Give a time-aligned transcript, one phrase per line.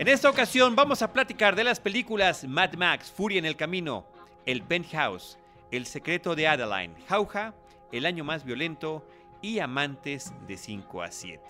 [0.00, 4.06] En esta ocasión vamos a platicar de las películas Mad Max, Furia en el Camino,
[4.46, 5.36] El Penthouse,
[5.70, 7.54] El Secreto de Adeline, Jauja,
[7.92, 9.06] El Año Más Violento
[9.42, 11.42] y Amantes de 5 a 7.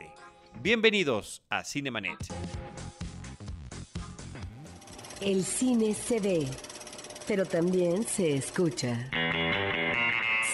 [0.61, 2.19] Bienvenidos a Cinemanet.
[5.21, 6.49] El cine se ve,
[7.29, 9.09] pero también se escucha.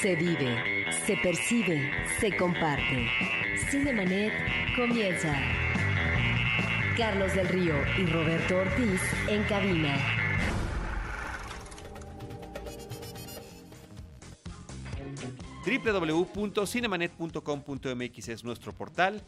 [0.03, 1.91] Se vive, se percibe,
[2.21, 3.09] se comparte.
[3.71, 4.35] Cinemanet
[4.77, 5.66] comienza.
[6.97, 9.99] Carlos del Río y Roberto Ortiz en cabina.
[15.67, 19.23] www.cinemanet.com.mx es nuestro portal.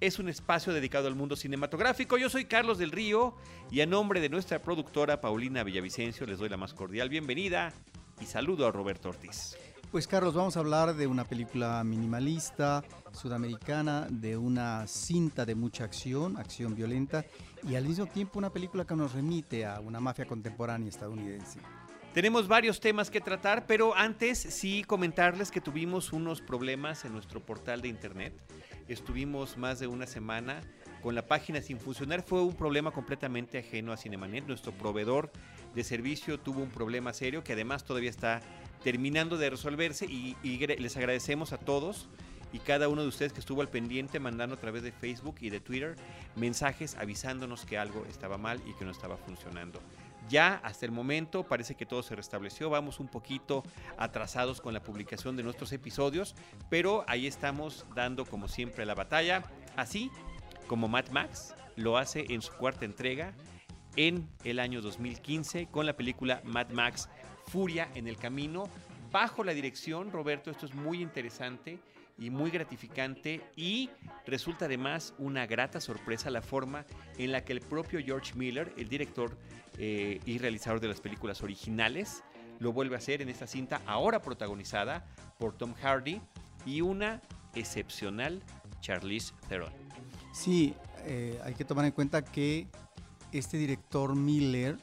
[0.00, 2.18] Es un espacio dedicado al mundo cinematográfico.
[2.18, 3.36] Yo soy Carlos del Río
[3.70, 7.72] y a nombre de nuestra productora Paulina Villavicencio les doy la más cordial bienvenida
[8.20, 9.56] y saludo a Roberto Ortiz.
[9.92, 12.82] Pues Carlos, vamos a hablar de una película minimalista
[13.12, 17.26] sudamericana, de una cinta de mucha acción, acción violenta,
[17.62, 21.58] y al mismo tiempo una película que nos remite a una mafia contemporánea estadounidense.
[22.14, 27.44] Tenemos varios temas que tratar, pero antes sí comentarles que tuvimos unos problemas en nuestro
[27.44, 28.32] portal de internet.
[28.88, 30.62] Estuvimos más de una semana
[31.02, 32.22] con la página sin funcionar.
[32.22, 34.46] Fue un problema completamente ajeno a Cinemanet.
[34.46, 35.30] Nuestro proveedor
[35.74, 38.40] de servicio tuvo un problema serio que además todavía está
[38.82, 42.08] terminando de resolverse y, les agradecemos a todos
[42.52, 45.50] y cada uno de ustedes que estuvo al pendiente mandando a través de Facebook y
[45.50, 45.96] de Twitter
[46.36, 49.80] mensajes avisándonos que algo estaba mal y que no estaba funcionando.
[50.28, 53.64] Ya hasta el momento parece que todo se restableció, vamos un poquito
[53.96, 56.34] atrasados con la publicación de nuestros episodios,
[56.70, 59.42] pero ahí estamos dando como siempre la batalla,
[59.76, 60.10] así
[60.66, 63.34] como Mad Max lo hace en su cuarta entrega
[63.96, 67.08] en el año 2015 con la película Mad Max
[67.46, 68.68] Furia en el Camino,
[69.10, 71.78] bajo la dirección, Roberto, esto es muy interesante
[72.18, 73.90] y muy gratificante y
[74.26, 76.84] resulta además una grata sorpresa la forma
[77.18, 79.36] en la que el propio George Miller, el director
[79.78, 82.22] eh, y realizador de las películas originales,
[82.58, 85.06] lo vuelve a hacer en esta cinta ahora protagonizada
[85.38, 86.20] por Tom Hardy
[86.64, 87.20] y una
[87.54, 88.42] excepcional
[88.80, 89.72] Charlize Theron.
[90.32, 90.74] Sí,
[91.04, 92.68] eh, hay que tomar en cuenta que
[93.32, 94.78] este director Miller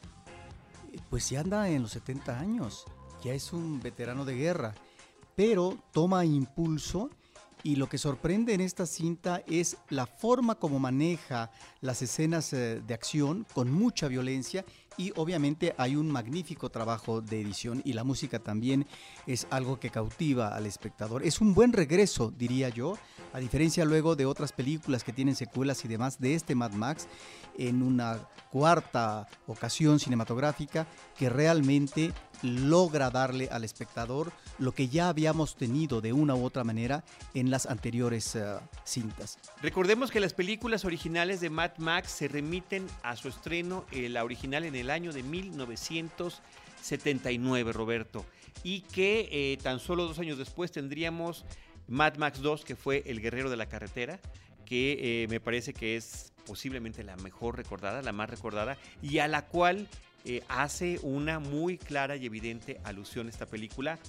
[1.10, 2.86] pues ya anda en los 70 años,
[3.24, 4.76] ya es un veterano de guerra,
[5.36, 7.10] pero toma impulso
[7.64, 11.52] y lo que sorprende en esta cinta es la forma como maneja
[11.82, 14.64] las escenas eh, de acción con mucha violencia
[14.98, 18.86] y obviamente hay un magnífico trabajo de edición y la música también
[19.28, 21.24] es algo que cautiva al espectador.
[21.24, 22.98] Es un buen regreso, diría yo,
[23.34, 27.08] a diferencia luego de otras películas que tienen secuelas y demás de este Mad Max
[27.58, 28.20] en una
[28.52, 32.12] cuarta ocasión cinematográfica que realmente
[32.44, 37.50] logra darle al espectador lo que ya habíamos tenido de una u otra manera en
[37.52, 39.38] las anteriores uh, cintas.
[39.62, 44.24] Recordemos que las películas originales de Mad Max se remiten a su estreno, eh, la
[44.24, 48.26] original en el año de 1979, Roberto,
[48.64, 51.46] y que eh, tan solo dos años después tendríamos
[51.88, 54.20] Mad Max 2, que fue El Guerrero de la Carretera,
[54.66, 59.28] que eh, me parece que es posiblemente la mejor recordada, la más recordada, y a
[59.28, 59.88] la cual
[60.25, 64.00] eh, hace una muy clara y evidente alusión esta película.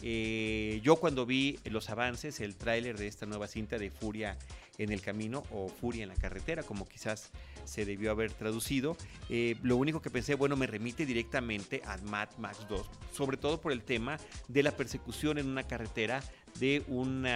[0.00, 4.38] Eh, yo cuando vi los avances, el tráiler de esta nueva cinta de Furia
[4.78, 7.30] en el camino o Furia en la carretera, como quizás
[7.64, 8.96] se debió haber traducido,
[9.28, 13.60] eh, lo único que pensé, bueno, me remite directamente a Mad Max 2, sobre todo
[13.60, 16.22] por el tema de la persecución en una carretera
[16.60, 17.26] de un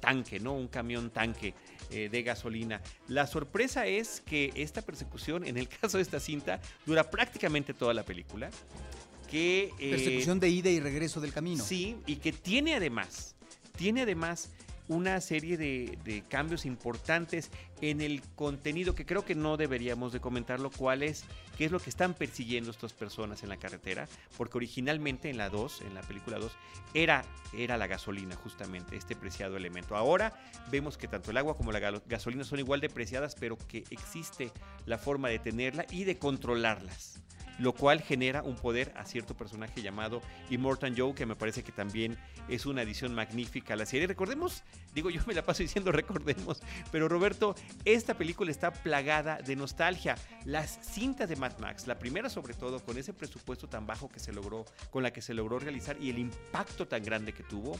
[0.00, 0.54] tanque, ¿no?
[0.54, 1.54] Un camión tanque
[1.90, 2.80] eh, de gasolina.
[3.08, 7.94] La sorpresa es que esta persecución, en el caso de esta cinta, dura prácticamente toda
[7.94, 8.50] la película.
[9.30, 11.62] Que, eh, persecución de ida y regreso del camino.
[11.62, 13.36] Sí, y que tiene además,
[13.76, 14.50] tiene además
[14.88, 17.50] una serie de, cambios importantes
[17.80, 21.24] en el contenido que creo que no deberíamos de comentarlo, cuál es,
[21.56, 25.48] qué es lo que están persiguiendo estas personas en la carretera, porque originalmente en la
[25.48, 26.52] 2, en la película 2,
[26.94, 29.96] era, era la gasolina justamente, este preciado elemento.
[29.96, 30.32] Ahora
[30.70, 34.50] vemos que tanto el agua como la gasolina son igual de preciadas, pero que existe
[34.86, 37.20] la forma de tenerla y de controlarlas
[37.58, 41.72] lo cual genera un poder a cierto personaje llamado Immortal Joe, que me parece que
[41.72, 42.16] también
[42.48, 44.06] es una adición magnífica a la serie.
[44.06, 44.62] Recordemos,
[44.94, 46.60] digo yo me la paso diciendo recordemos,
[46.90, 47.54] pero Roberto,
[47.84, 50.16] esta película está plagada de nostalgia.
[50.44, 54.20] Las cintas de Mad Max, la primera sobre todo, con ese presupuesto tan bajo que
[54.20, 57.78] se logró, con la que se logró realizar y el impacto tan grande que tuvo,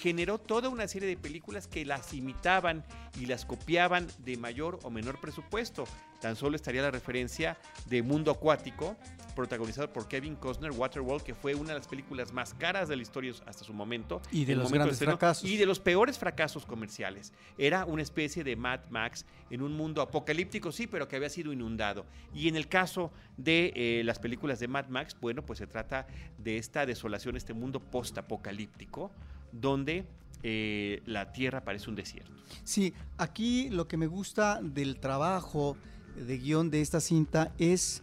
[0.00, 2.84] generó toda una serie de películas que las imitaban
[3.20, 5.84] y las copiaban de mayor o menor presupuesto.
[6.22, 8.96] Tan solo estaría la referencia de Mundo Acuático,
[9.36, 13.02] protagonizado por Kevin Costner, Waterworld, que fue una de las películas más caras de la
[13.02, 14.22] historia hasta su momento.
[14.32, 15.48] Y de los momento grandes estreno, fracasos.
[15.48, 17.34] Y de los peores fracasos comerciales.
[17.58, 21.52] Era una especie de Mad Max en un mundo apocalíptico, sí, pero que había sido
[21.52, 22.06] inundado.
[22.34, 26.06] Y en el caso de eh, las películas de Mad Max, bueno, pues se trata
[26.38, 29.10] de esta desolación, este mundo post-apocalíptico,
[29.52, 30.04] donde
[30.42, 32.32] eh, la tierra parece un desierto.
[32.64, 35.76] Sí, aquí lo que me gusta del trabajo
[36.16, 38.02] de guion de esta cinta es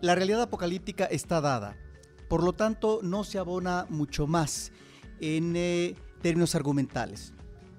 [0.00, 1.76] la realidad apocalíptica está dada,
[2.28, 4.72] por lo tanto no se abona mucho más
[5.20, 7.32] en eh, términos argumentales.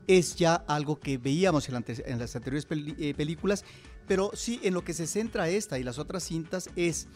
[0.07, 1.75] Es ya algo que veíamos en,
[2.19, 3.66] las anteriores eh, películas,
[4.07, 7.07] pero sí en lo que se centra esta y las otras cintas es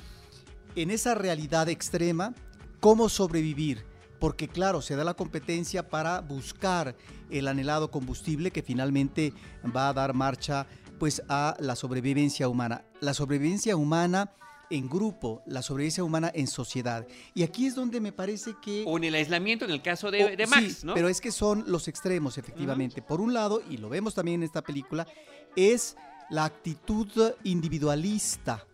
[0.75, 2.33] en esa realidad extrema,
[2.79, 3.85] cómo sobrevivir,
[4.21, 6.95] porque claro, se da la competencia para buscar
[7.31, 9.33] el anhelado combustible que finalmente
[9.75, 10.68] va a dar marcha
[11.00, 12.85] pues a la sobrevivencia humana.
[13.00, 14.31] La sobrevivencia humana
[14.69, 17.07] en grupo, la sobrevivencia humana en sociedad.
[17.33, 18.83] Y aquí es donde me parece que...
[18.88, 20.94] O en el aislamiento, en el caso de, O- de sí, Max, ¿no?
[20.94, 23.01] Pero es que son los extremos, efectivamente.
[23.01, 25.07] Por un lado, y lo vemos también en esta película,
[25.56, 25.97] es
[26.29, 27.09] la actitud
[27.44, 28.65] individualista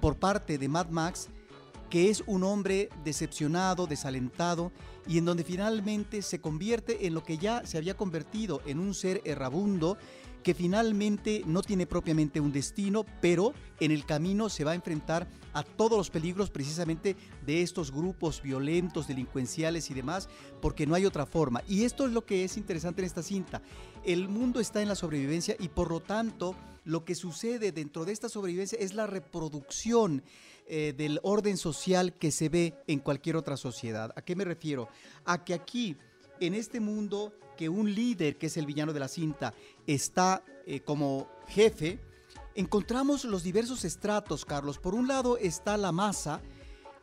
[0.00, 1.28] por parte de Mad Max,
[1.90, 4.72] que es un hombre decepcionado, desalentado,
[5.06, 8.94] y en donde finalmente se convierte en lo que ya se había convertido, en un
[8.94, 9.98] ser errabundo,
[10.42, 15.28] que finalmente no tiene propiamente un destino, pero en el camino se va a enfrentar
[15.52, 20.28] a todos los peligros precisamente de estos grupos violentos, delincuenciales y demás,
[20.62, 21.62] porque no hay otra forma.
[21.68, 23.60] Y esto es lo que es interesante en esta cinta.
[24.04, 26.54] El mundo está en la sobrevivencia y por lo tanto
[26.84, 30.22] lo que sucede dentro de esta sobrevivencia es la reproducción
[30.72, 34.12] eh, del orden social que se ve en cualquier otra sociedad.
[34.14, 34.88] ¿A qué me refiero?
[35.24, 35.96] A que aquí,
[36.38, 39.52] en este mundo, que un líder, que es el villano de la cinta,
[39.84, 41.98] está eh, como jefe,
[42.54, 44.78] encontramos los diversos estratos, Carlos.
[44.78, 46.40] Por un lado está la masa,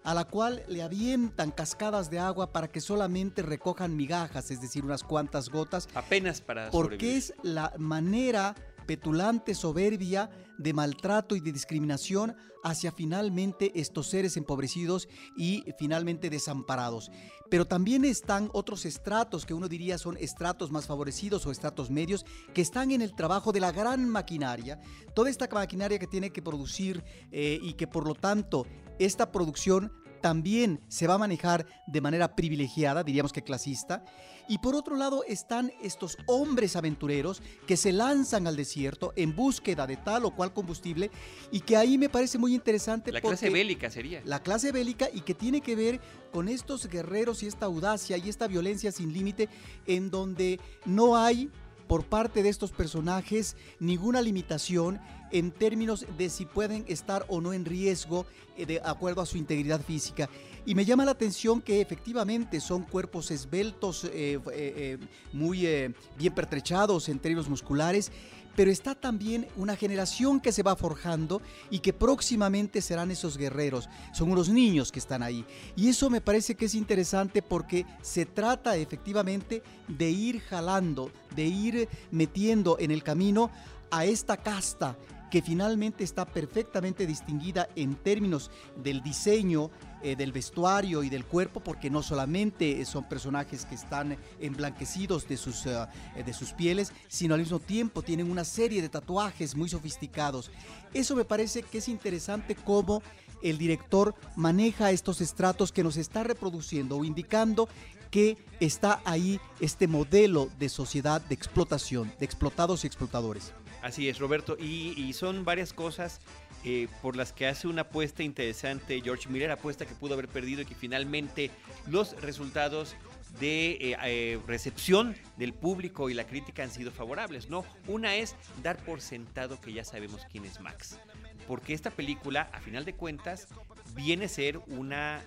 [0.06, 4.86] a la cual le avientan cascadas de agua para que solamente recojan migajas, es decir,
[4.86, 7.18] unas cuantas gotas, Apenas para porque sobrevivir.
[7.18, 8.56] es la manera
[8.88, 15.08] petulante, soberbia de maltrato y de discriminación hacia finalmente estos seres empobrecidos
[15.38, 17.12] y finalmente desamparados.
[17.50, 22.26] Pero también están otros estratos que uno diría son estratos más favorecidos o estratos medios
[22.54, 24.80] que están en el trabajo de la gran maquinaria,
[25.14, 28.66] toda esta maquinaria que tiene que producir eh, y que por lo tanto
[28.98, 29.92] esta producción
[30.28, 34.04] también se va a manejar de manera privilegiada, diríamos que clasista.
[34.50, 39.88] Y por otro lado están estos hombres aventureros que se lanzan al desierto en búsqueda
[39.88, 41.12] de tal o cual combustible
[41.50, 44.22] y que ahí me parece muy interesante La clase bélica sería.
[44.26, 46.02] la clase bélica y que tiene que ver
[46.34, 49.48] con estos guerreros y esta audacia y esta violencia sin límite
[49.86, 51.50] en donde no hay
[51.88, 55.00] por parte de estos personajes ninguna limitación
[55.32, 58.26] en términos de si pueden estar o no en riesgo
[58.56, 60.30] eh, de acuerdo a su integridad física.
[60.66, 64.98] Y me llama la atención que efectivamente son cuerpos esbeltos, eh, eh,
[65.32, 68.12] muy bien pertrechados en términos musculares,
[68.58, 73.88] pero está también una generación que se va forjando y que próximamente serán esos guerreros.
[74.14, 75.46] Son unos niños que están ahí.
[75.76, 81.46] Y eso me parece que es interesante porque se trata efectivamente de ir jalando, de
[81.46, 83.52] ir metiendo en el camino
[83.92, 84.98] a esta casta
[85.30, 89.70] que finalmente está perfectamente distinguida en términos del diseño,
[90.02, 95.38] eh, del vestuario y del cuerpo, porque no solamente son personajes que están emblanquecidos de
[95.38, 95.88] sus, eh,
[96.26, 100.52] de sus pieles, sino al mismo tiempo tienen una serie de tatuajes muy sofisticados.
[100.94, 103.02] Eso me parece que es interesante cómo
[103.42, 107.68] el director maneja estos estratos que nos está reproduciendo o indicando
[108.10, 113.54] que está ahí este modelo de sociedad de explotación, de explotados y explotadores.
[113.82, 114.58] Así es, Roberto.
[114.60, 116.20] Y, son varias cosas
[116.64, 120.62] eh, por las que hace una apuesta interesante George Miller, apuesta que pudo haber perdido
[120.62, 121.52] y que finalmente
[121.88, 122.96] los resultados
[123.40, 127.66] de eh, eh, recepción del público y la crítica han sido favorables, ¿no?
[127.88, 131.00] Una es dar por sentado que ya sabemos quién es Max.
[131.48, 133.48] Porque esta película, a final de cuentas,
[133.96, 135.22] viene a ser una,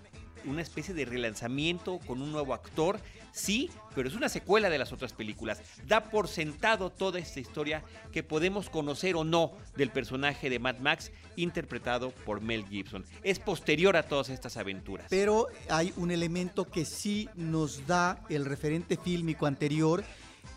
[0.44, 3.00] una especie de relanzamiento con un nuevo actor.
[3.32, 5.60] Sí, pero es una secuela de las otras películas.
[5.86, 7.82] Da por sentado toda esta historia
[8.12, 13.04] que podemos conocer o no del personaje de Mad Max interpretado por Mel Gibson.
[13.22, 15.06] Es posterior a todas estas aventuras.
[15.10, 20.04] Pero hay un elemento que sí nos da el referente fílmico anterior,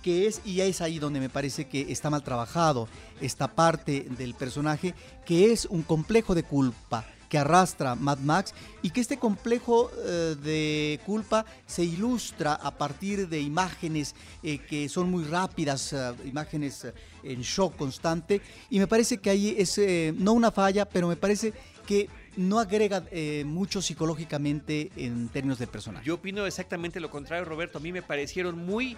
[0.02, 2.88] que es, y es ahí donde me parece que está mal trabajado
[3.22, 4.94] esta parte del personaje,
[5.26, 10.36] que es un complejo de culpa que arrastra Mad Max y que este complejo eh,
[10.40, 14.14] de culpa se ilustra a partir de imágenes
[14.44, 16.86] eh, que son muy rápidas, eh, imágenes
[17.24, 19.82] en shock constante y me parece que ahí es
[20.16, 21.54] no una falla, pero me parece
[21.88, 23.04] que no agrega
[23.46, 26.06] mucho psicológicamente en términos de personaje.
[26.06, 27.78] Yo opino exactamente lo contrario, Roberto.
[27.78, 28.98] A mí me parecieron muy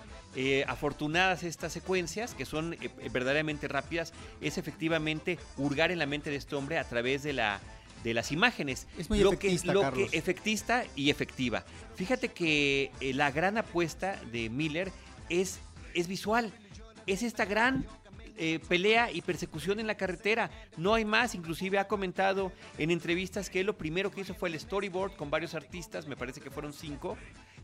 [0.68, 4.14] afortunadas estas secuencias, que son eh, verdaderamente rápidas.
[4.42, 7.60] Es efectivamente hurgar en la mente de este hombre a través de la
[8.06, 8.88] de las imágenes.
[8.98, 10.12] Es muy lo efectista, que, lo Carlos.
[10.12, 11.66] que efectista y efectiva.
[11.96, 14.92] Fíjate que la gran apuesta de Miller
[15.30, 15.60] es,
[15.94, 16.54] es visual.
[17.08, 17.86] Es esta gran
[18.38, 20.52] eh, pelea y persecución en la carretera.
[20.78, 24.50] No hay más, inclusive ha comentado en entrevistas que él lo primero que hizo fue
[24.50, 27.18] el storyboard con varios artistas, me parece que fueron cinco,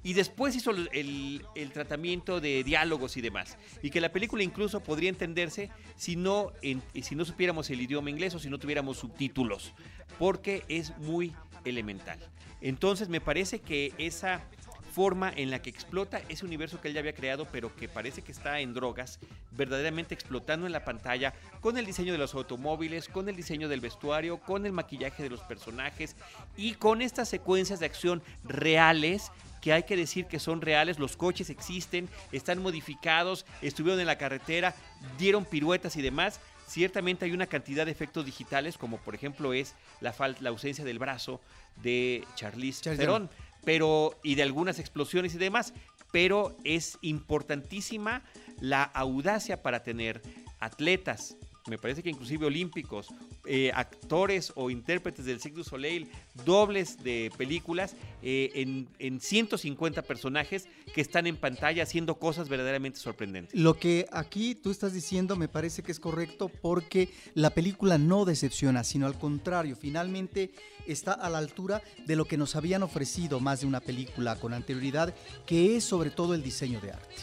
[0.04, 3.58] y después hizo el, el tratamiento de diálogos y demás.
[3.82, 8.10] Y que la película incluso podría entenderse si no, en, si no supiéramos el idioma
[8.10, 9.74] inglés o si no tuviéramos subtítulos,
[10.18, 11.34] porque es muy
[11.66, 12.20] elemental.
[12.62, 14.44] Entonces me parece que esa
[14.92, 18.22] forma en la que explota ese universo que él ya había creado, pero que parece
[18.22, 19.20] que está en drogas,
[19.52, 23.80] verdaderamente explotando en la pantalla, con el diseño de los automóviles, con el diseño del
[23.80, 26.16] vestuario, con el maquillaje de los personajes
[26.58, 31.16] y con estas secuencias de acción reales que hay que decir que son reales, los
[31.16, 34.76] coches existen, están modificados, estuvieron en la carretera,
[35.18, 36.40] dieron piruetas y demás.
[36.68, 41.00] Ciertamente hay una cantidad de efectos digitales, como por ejemplo es la, la ausencia del
[41.00, 41.42] brazo
[41.84, 43.30] de Charlize Theron
[43.64, 45.74] pero y de algunas explosiones y demás,
[46.12, 48.24] pero es importantísima
[48.60, 50.22] la audacia para tener
[50.60, 51.38] atletas,
[51.68, 53.08] me parece que inclusive olímpicos,
[53.46, 56.10] eh, actores o intérpretes del Cirque du Soleil,
[56.46, 63.00] dobles de películas eh, en, en, 150 personajes que están en pantalla haciendo cosas verdaderamente
[63.00, 63.60] sorprendentes.
[63.60, 68.26] Lo que aquí tú estás diciendo me parece que es correcto porque la película no
[68.26, 70.52] decepciona, sino al contrario, finalmente
[70.88, 74.54] está a la altura de lo que nos habían ofrecido más de una película con
[74.54, 75.14] anterioridad,
[75.46, 77.16] que es sobre todo el diseño de arte.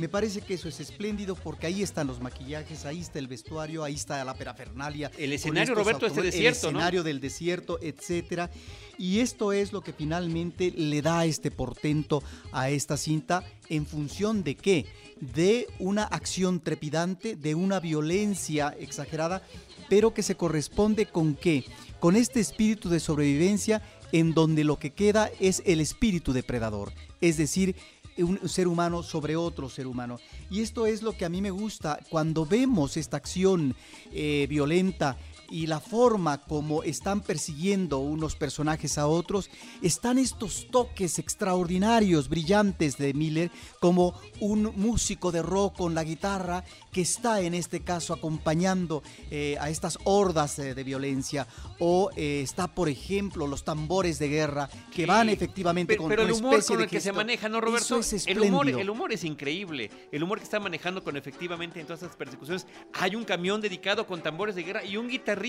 [0.00, 3.84] Me parece que eso es espléndido porque ahí están los maquillajes, ahí está el vestuario,
[3.84, 5.10] ahí está la perafernalia.
[5.18, 8.50] El escenario, Roberto, este desierto, El escenario del desierto, etcétera.
[8.96, 14.42] Y esto es lo que finalmente le da este portento a esta cinta en función
[14.42, 14.86] de qué?
[15.20, 19.42] De una acción trepidante, de una violencia exagerada,
[19.90, 21.66] pero que se corresponde con qué?
[21.98, 26.90] Con este espíritu de sobrevivencia en donde lo que queda es el espíritu depredador,
[27.20, 27.76] es decir,
[28.18, 30.18] un ser humano sobre otro ser humano.
[30.50, 33.74] Y esto es lo que a mí me gusta cuando vemos esta acción
[34.12, 35.16] eh, violenta
[35.50, 39.50] y la forma como están persiguiendo unos personajes a otros,
[39.82, 46.64] están estos toques extraordinarios, brillantes de Miller, como un músico de rock con la guitarra
[46.92, 51.46] que está en este caso acompañando eh, a estas hordas eh, de violencia,
[51.78, 56.22] o eh, está, por ejemplo, los tambores de guerra que van efectivamente pero, con pero
[56.22, 57.98] una el humor especie con de el que se maneja, ¿no, Roberto?
[57.98, 59.90] Es el, humor, el humor es increíble.
[60.12, 62.66] El humor que está manejando con efectivamente en todas estas persecuciones.
[62.92, 65.39] Hay un camión dedicado con tambores de guerra y un guitarrista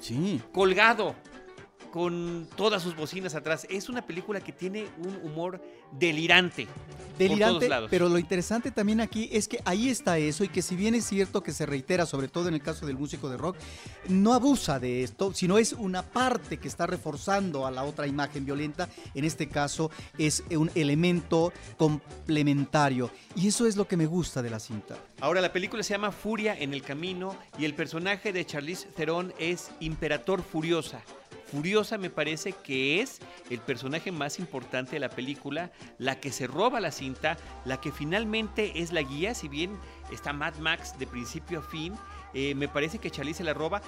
[0.00, 0.40] Sí.
[0.52, 1.14] colgado
[1.96, 3.66] con todas sus bocinas atrás.
[3.70, 5.62] Es una película que tiene un humor
[5.98, 6.66] delirante.
[6.66, 7.90] por delirante, todos lados.
[7.90, 11.06] pero lo interesante también aquí es que ahí está eso y que si bien es
[11.06, 13.56] cierto que se reitera, sobre todo en el caso del músico de rock,
[14.10, 18.44] no abusa de esto, sino es una parte que está reforzando a la otra imagen
[18.44, 24.42] violenta, en este caso es un elemento complementario y eso es lo que me gusta
[24.42, 24.98] de la cinta.
[25.20, 29.32] Ahora, la película se llama Furia en el Camino y el personaje de Charlize Theron
[29.38, 31.00] es Imperator Furiosa.
[31.46, 36.46] Furiosa me parece que es el personaje más importante de la película, la que se
[36.46, 39.78] roba la cinta, la que finalmente es la guía, si bien
[40.12, 41.94] está Mad Max de principio a fin,
[42.34, 43.80] eh, me parece que Charlize la roba.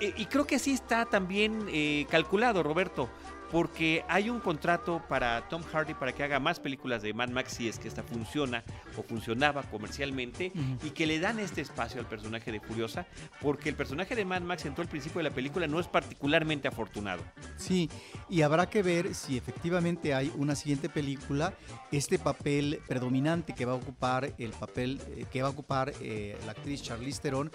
[0.00, 3.10] Eh, y creo que así está también eh, calculado, Roberto,
[3.50, 7.54] porque hay un contrato para Tom Hardy para que haga más películas de Mad Max
[7.54, 8.62] si es que esta funciona
[8.96, 10.52] o funcionaba comercialmente
[10.84, 13.06] y que le dan este espacio al personaje de Furiosa,
[13.40, 15.88] porque el personaje de Mad Max en todo el principio de la película no es
[15.88, 17.22] particularmente afortunado.
[17.56, 17.90] Sí,
[18.28, 21.54] y habrá que ver si efectivamente hay una siguiente película,
[21.90, 26.38] este papel predominante que va a ocupar el papel eh, que va a ocupar eh,
[26.46, 27.50] la actriz Charlize Theron,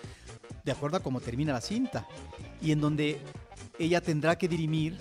[0.63, 2.07] de acuerdo a cómo termina la cinta,
[2.61, 3.21] y en donde
[3.79, 4.97] ella tendrá que dirimir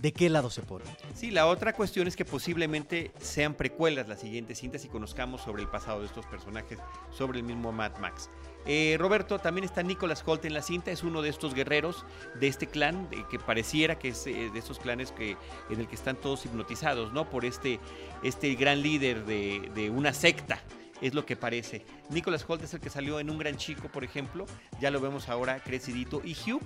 [0.00, 0.84] de qué lado se pone.
[1.14, 5.62] Sí, la otra cuestión es que posiblemente sean precuelas las siguientes cintas y conozcamos sobre
[5.62, 6.78] el pasado de estos personajes,
[7.10, 8.30] sobre el mismo Mad Max.
[8.66, 12.04] Eh, Roberto, también está Nicholas Holt en la cinta, es uno de estos guerreros
[12.38, 15.36] de este clan, que pareciera que es eh, de estos clanes que,
[15.70, 17.28] en el que están todos hipnotizados, ¿no?
[17.28, 17.80] Por este,
[18.22, 20.62] este gran líder de, de una secta
[21.00, 21.84] es lo que parece.
[22.10, 24.46] Nicholas Holt es el que salió en Un Gran Chico, por ejemplo,
[24.80, 26.22] ya lo vemos ahora crecidito.
[26.24, 26.62] Y Hugh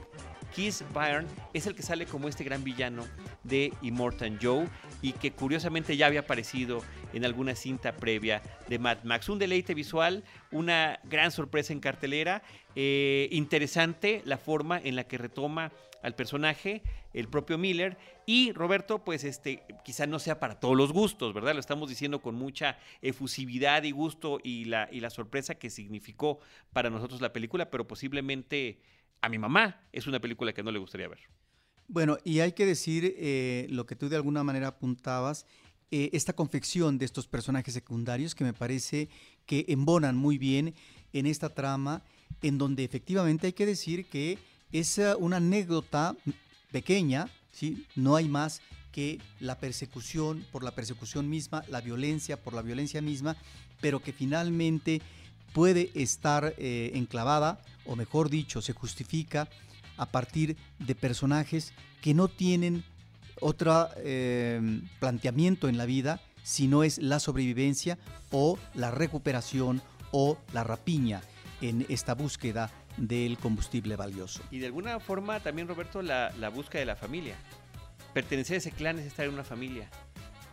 [0.54, 3.04] Keith Byrne es el que sale como este gran villano
[3.42, 4.68] de Immortal Joe
[5.02, 9.28] y que curiosamente ya había aparecido en alguna cinta previa de Mad Max.
[9.28, 12.42] Un deleite visual, una gran sorpresa en cartelera,
[12.76, 15.72] eh, interesante la forma en la que retoma
[16.04, 16.82] al personaje,
[17.14, 17.96] el propio Miller.
[18.26, 21.54] Y Roberto, pues este, quizá no sea para todos los gustos, ¿verdad?
[21.54, 26.38] Lo estamos diciendo con mucha efusividad y gusto y la, y la sorpresa que significó
[26.72, 28.80] para nosotros la película, pero posiblemente
[29.22, 31.20] a mi mamá es una película que no le gustaría ver.
[31.88, 35.46] Bueno, y hay que decir eh, lo que tú de alguna manera apuntabas,
[35.90, 39.08] eh, esta confección de estos personajes secundarios que me parece
[39.46, 40.74] que embonan muy bien
[41.14, 42.02] en esta trama,
[42.42, 44.38] en donde efectivamente hay que decir que
[44.74, 46.16] es una anécdota
[46.72, 47.86] pequeña, ¿sí?
[47.94, 53.00] no hay más que la persecución por la persecución misma, la violencia por la violencia
[53.00, 53.36] misma,
[53.80, 55.00] pero que finalmente
[55.52, 59.48] puede estar eh, enclavada, o mejor dicho, se justifica
[59.96, 62.82] a partir de personajes que no tienen
[63.40, 67.96] otro em, planteamiento en la vida, sino es la sobrevivencia
[68.32, 71.22] o la recuperación o la rapiña
[71.60, 74.42] en esta búsqueda del combustible valioso.
[74.50, 77.36] Y de alguna forma también, Roberto, la, búsqueda de la familia.
[78.12, 79.88] Pertenecer a ese clan es estar en una familia.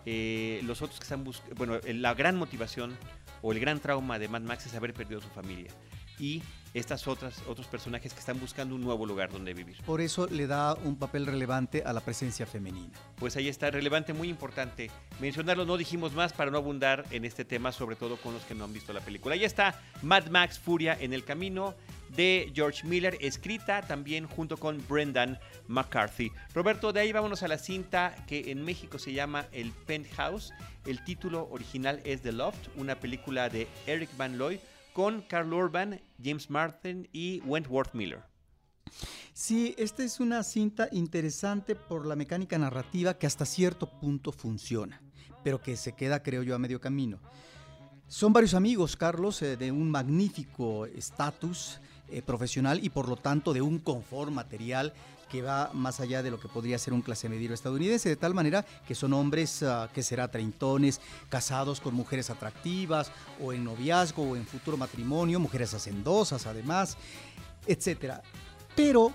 [0.05, 2.97] Eh, los otros que están buscando, bueno, la gran motivación
[3.41, 5.71] o el gran trauma de Mad Max es haber perdido su familia.
[6.21, 6.41] Y
[6.73, 9.77] estas otras otros personajes que están buscando un nuevo lugar donde vivir.
[9.85, 12.97] Por eso le da un papel relevante a la presencia femenina.
[13.17, 14.89] Pues ahí está, relevante, muy importante.
[15.19, 18.55] Mencionarlo no dijimos más para no abundar en este tema, sobre todo con los que
[18.55, 19.35] no han visto la película.
[19.35, 21.75] Ahí está Mad Max Furia en el camino
[22.15, 26.31] de George Miller, escrita también junto con Brendan McCarthy.
[26.53, 30.53] Roberto, de ahí vámonos a la cinta que en México se llama El Penthouse.
[30.85, 34.59] El título original es The Loft, una película de Eric Van Looy
[34.93, 38.23] con Carl Urban, James Martin y Wentworth Miller.
[39.33, 45.01] Sí, esta es una cinta interesante por la mecánica narrativa que hasta cierto punto funciona,
[45.43, 47.19] pero que se queda, creo yo, a medio camino.
[48.07, 51.79] Son varios amigos, Carlos, eh, de un magnífico estatus
[52.11, 54.93] eh, profesional y por lo tanto de un confort material
[55.31, 58.33] que va más allá de lo que podría ser un clase medio estadounidense, de tal
[58.33, 60.99] manera que son hombres ah, que será treintones,
[61.29, 66.97] casados con mujeres atractivas, o en noviazgo, o en futuro matrimonio, mujeres hacendosas además,
[67.65, 68.15] etc.
[68.75, 69.13] Pero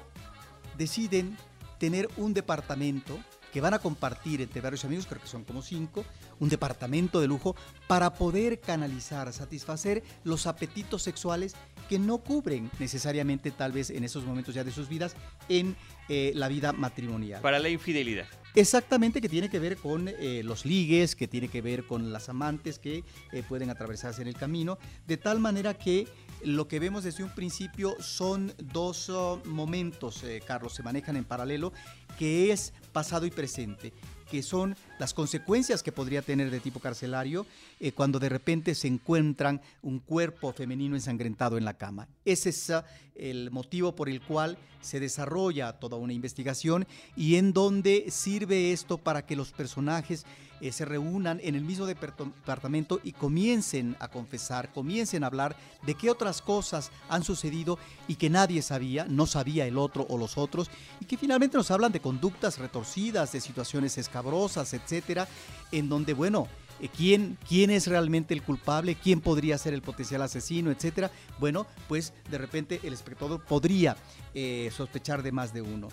[0.78, 1.36] deciden
[1.78, 3.18] tener un departamento
[3.52, 6.04] que van a compartir entre varios amigos, creo que son como cinco,
[6.40, 7.56] un departamento de lujo
[7.86, 11.54] para poder canalizar, satisfacer los apetitos sexuales
[11.88, 15.16] que no cubren necesariamente tal vez en esos momentos ya de sus vidas
[15.48, 15.76] en
[16.08, 17.40] eh, la vida matrimonial.
[17.42, 18.26] Para la infidelidad.
[18.56, 22.30] Exactamente, que tiene que ver con eh, los ligues, que tiene que ver con las
[22.30, 26.08] amantes que eh, pueden atravesarse en el camino, de tal manera que
[26.46, 31.72] lo que vemos desde un principio son dos oh, momentos, Carlos, se manejan en paralelo,
[32.18, 33.92] que es pasado y presente
[34.30, 37.46] que son las consecuencias que podría tener de tipo carcelario
[37.80, 42.08] eh, cuando de repente se encuentran un cuerpo femenino ensangrentado en la cama.
[42.24, 42.72] Ese es
[43.18, 48.98] el motivo por el cual se desarrolla toda una investigación y en donde sirve esto
[48.98, 50.24] para que los personajes
[50.60, 55.94] eh, se reúnan en el mismo departamento y comiencen a confesar, comiencen a hablar de
[55.94, 60.38] qué otras cosas han sucedido y que nadie sabía, no sabía el otro o los
[60.38, 65.28] otros, y que finalmente nos hablan de conductas retorcidas, de situaciones escabrosas, etcétera,
[65.72, 66.48] en donde, bueno,
[66.96, 68.94] ¿Quién, ¿Quién es realmente el culpable?
[68.94, 70.70] ¿Quién podría ser el potencial asesino?
[70.70, 71.10] Etcétera.
[71.38, 73.96] Bueno, pues de repente el espectador podría
[74.34, 75.88] eh, sospechar de más de uno.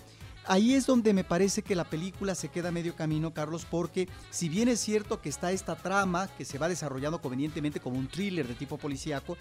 [0.46, 4.50] Ahí es donde me parece que la película se queda medio camino, Carlos, porque si
[4.50, 8.46] bien es cierto que está esta trama que se va desarrollando convenientemente como un thriller
[8.46, 9.38] de tipo policíaco,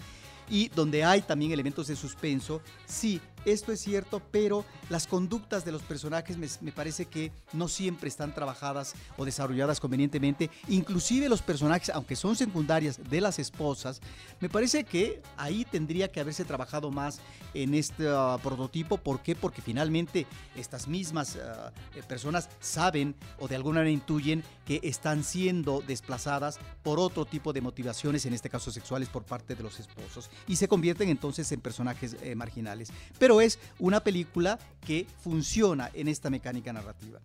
[0.50, 2.62] y donde hay también elementos de suspenso.
[2.86, 8.10] Sí, esto es cierto, pero las conductas de los personajes me, parece que no siempre
[8.10, 10.50] están trabajadas o desarrolladas convenientemente.
[10.68, 14.02] Inclusive los personajes, aunque son secundarias de las esposas,
[14.40, 17.20] me parece que ahí tendría que haberse trabajado más
[17.54, 18.98] en este uh, prototipo.
[18.98, 19.36] ¿Por qué?
[19.36, 20.26] Porque finalmente
[20.56, 27.00] estas mismas uh, personas saben o de alguna manera intuyen que están siendo desplazadas por
[27.00, 30.68] otro tipo de motivaciones, en este caso sexuales, por parte de los esposos y se
[30.68, 32.92] convierten entonces en personajes eh, marginales.
[33.20, 37.20] Pero es una película que funciona en esta mecánica narrativa.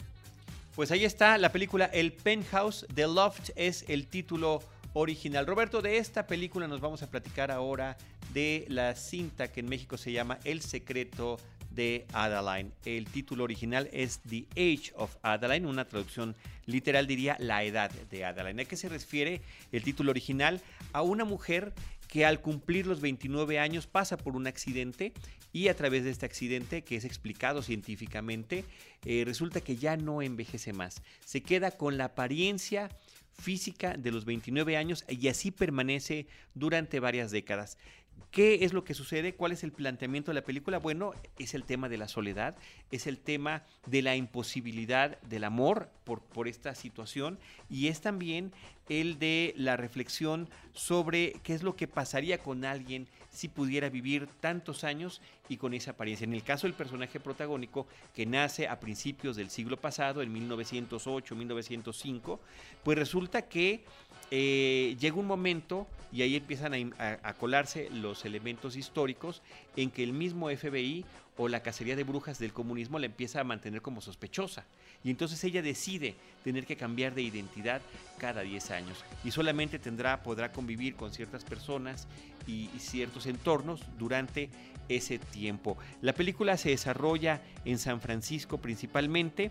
[0.75, 5.47] Pues ahí está la película El Penthouse, The Loft es el título original.
[5.47, 7.97] Roberto, de esta película nos vamos a platicar ahora
[8.33, 11.39] de la cinta que en México se llama El secreto
[11.71, 12.73] de Adeline.
[12.85, 16.35] El título original es The Age of Adeline, una traducción
[16.67, 18.61] literal diría La edad de Adeline.
[18.61, 19.41] ¿A qué se refiere
[19.73, 20.61] el título original?
[20.93, 21.73] A una mujer
[22.09, 25.13] que al cumplir los 29 años pasa por un accidente
[25.53, 28.65] y a través de este accidente, que es explicado científicamente,
[29.05, 31.03] eh, resulta que ya no envejece más.
[31.25, 32.91] Se queda con la apariencia
[33.39, 37.79] física de los 29 años y así permanece durante varias décadas.
[38.31, 39.35] ¿Qué es lo que sucede?
[39.35, 40.79] ¿Cuál es el planteamiento de la película?
[40.79, 42.57] Bueno, es el tema de la soledad,
[42.91, 47.39] es el tema de la imposibilidad del amor por, por esta situación
[47.71, 48.53] y es también
[48.89, 54.27] el de la reflexión sobre qué es lo que pasaría con alguien si pudiera vivir
[54.41, 56.25] tantos años y con esa apariencia.
[56.25, 61.35] En el caso del personaje protagónico, que nace a principios del siglo pasado, en 1908,
[61.35, 62.41] 1905,
[62.83, 63.85] pues resulta que
[64.31, 69.43] eh, llega un momento, y ahí empiezan a, colarse los elementos históricos,
[69.77, 71.05] en que el mismo FBI
[71.37, 74.65] o la cacería de brujas del comunismo la empieza a mantener como sospechosa.
[75.05, 77.81] Y entonces ella decide tener que cambiar de identidad
[78.19, 79.05] cada 10 años.
[79.23, 82.09] Y solamente tendrá, podrá convivir con ciertas personas
[82.47, 84.51] y, ciertos entornos durante
[84.89, 85.77] ese tiempo.
[86.01, 89.51] La película se desarrolla en San Francisco principalmente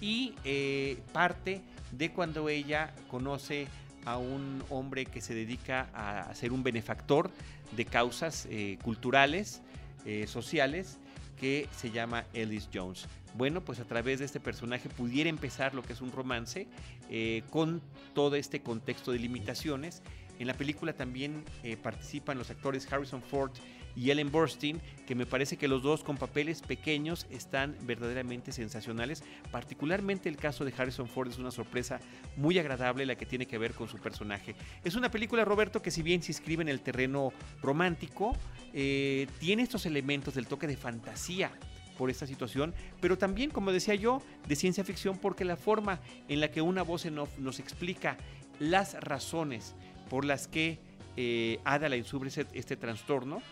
[0.00, 1.60] y eh, parte
[1.92, 3.68] de cuando ella conoce
[4.08, 7.30] a un hombre que se dedica a ser un benefactor
[7.76, 9.60] de causas eh, culturales,
[10.06, 10.98] eh, sociales,
[11.38, 13.06] que se llama Ellis Jones.
[13.34, 16.66] Bueno, pues a través de este personaje pudiera empezar lo que es un romance
[17.10, 17.82] eh, con
[18.14, 20.02] todo este contexto de limitaciones.
[20.38, 21.44] En la película también
[21.82, 23.50] participan los actores Harrison Ford
[23.98, 29.24] y Ellen Burstyn, que me parece que los dos con papeles pequeños están verdaderamente sensacionales.
[29.50, 31.98] Particularmente el caso de Harrison Ford es una sorpresa
[32.36, 34.54] muy agradable la que tiene que ver con su personaje.
[34.84, 38.36] Es una película, Roberto, que si bien se inscribe en el terreno romántico,
[38.72, 41.50] eh, tiene estos elementos del toque de fantasía
[41.96, 46.38] por esta situación, pero también, como decía yo, de ciencia ficción porque la forma en
[46.38, 48.16] la que una voz en off nos explica
[48.60, 49.74] las razones
[50.08, 50.78] por las que
[51.16, 53.42] eh, Ada sufre este trastorno,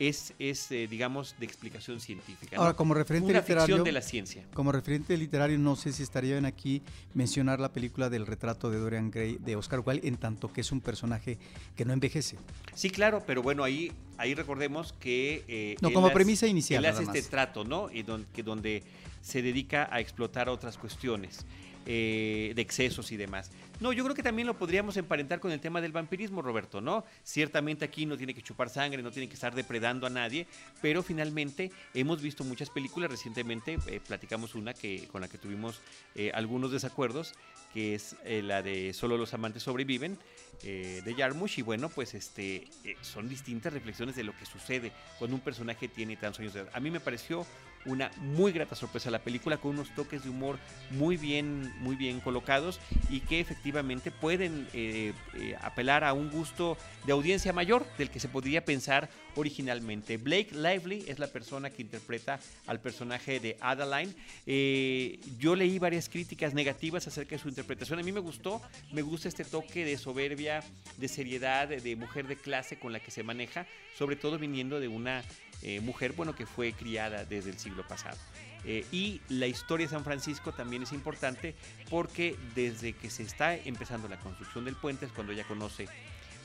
[0.00, 2.56] es, es eh, digamos, de explicación científica.
[2.56, 3.84] Ahora, como referente Una literario.
[3.84, 4.42] De la ciencia.
[4.54, 6.82] Como referente literario, no sé si estaría bien aquí
[7.12, 10.72] mencionar la película del retrato de Dorian Gray de Oscar Wilde, en tanto que es
[10.72, 11.38] un personaje
[11.76, 12.38] que no envejece.
[12.74, 15.44] Sí, claro, pero bueno, ahí, ahí recordemos que.
[15.46, 16.82] Eh, no, como premisa inicial.
[16.82, 17.90] Él hace este trato, ¿no?
[17.92, 18.82] Y donde, que donde
[19.20, 21.44] se dedica a explotar otras cuestiones.
[21.86, 23.50] Eh, de excesos y demás.
[23.80, 27.04] No, yo creo que también lo podríamos emparentar con el tema del vampirismo, Roberto, ¿no?
[27.24, 30.46] Ciertamente aquí no tiene que chupar sangre, no tiene que estar depredando a nadie,
[30.82, 35.80] pero finalmente hemos visto muchas películas, recientemente eh, platicamos una que, con la que tuvimos
[36.14, 37.32] eh, algunos desacuerdos,
[37.72, 40.18] que es la de Solo los amantes sobreviven,
[40.62, 42.68] de Yarmush, y bueno, pues este,
[43.00, 46.70] son distintas reflexiones de lo que sucede cuando un personaje tiene tantos años de edad.
[46.74, 47.46] A mí me pareció
[47.86, 50.58] una muy grata sorpresa la película con unos toques de humor
[50.90, 56.76] muy bien, muy bien colocados y que efectivamente pueden eh, eh, apelar a un gusto
[57.06, 60.16] de audiencia mayor del que se podría pensar originalmente.
[60.16, 64.14] Blake Lively es la persona que interpreta al personaje de Adeline.
[64.46, 67.98] Eh, yo leí varias críticas negativas acerca de su interpretación.
[67.98, 68.60] A mí me gustó,
[68.92, 70.62] me gusta este toque de soberbia,
[70.96, 73.66] de seriedad, de mujer de clase con la que se maneja,
[73.96, 75.22] sobre todo viniendo de una
[75.62, 78.18] eh, mujer, bueno, que fue criada desde el siglo pasado.
[78.64, 81.54] Eh, y la historia de San Francisco también es importante
[81.88, 85.88] porque desde que se está empezando la construcción del puente es cuando ella conoce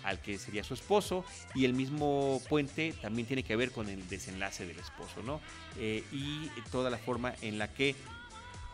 [0.04, 1.26] al que sería su esposo
[1.56, 5.42] y el mismo puente también tiene que ver con el desenlace del esposo, ¿no?
[5.78, 7.96] Eh, y toda la forma en la que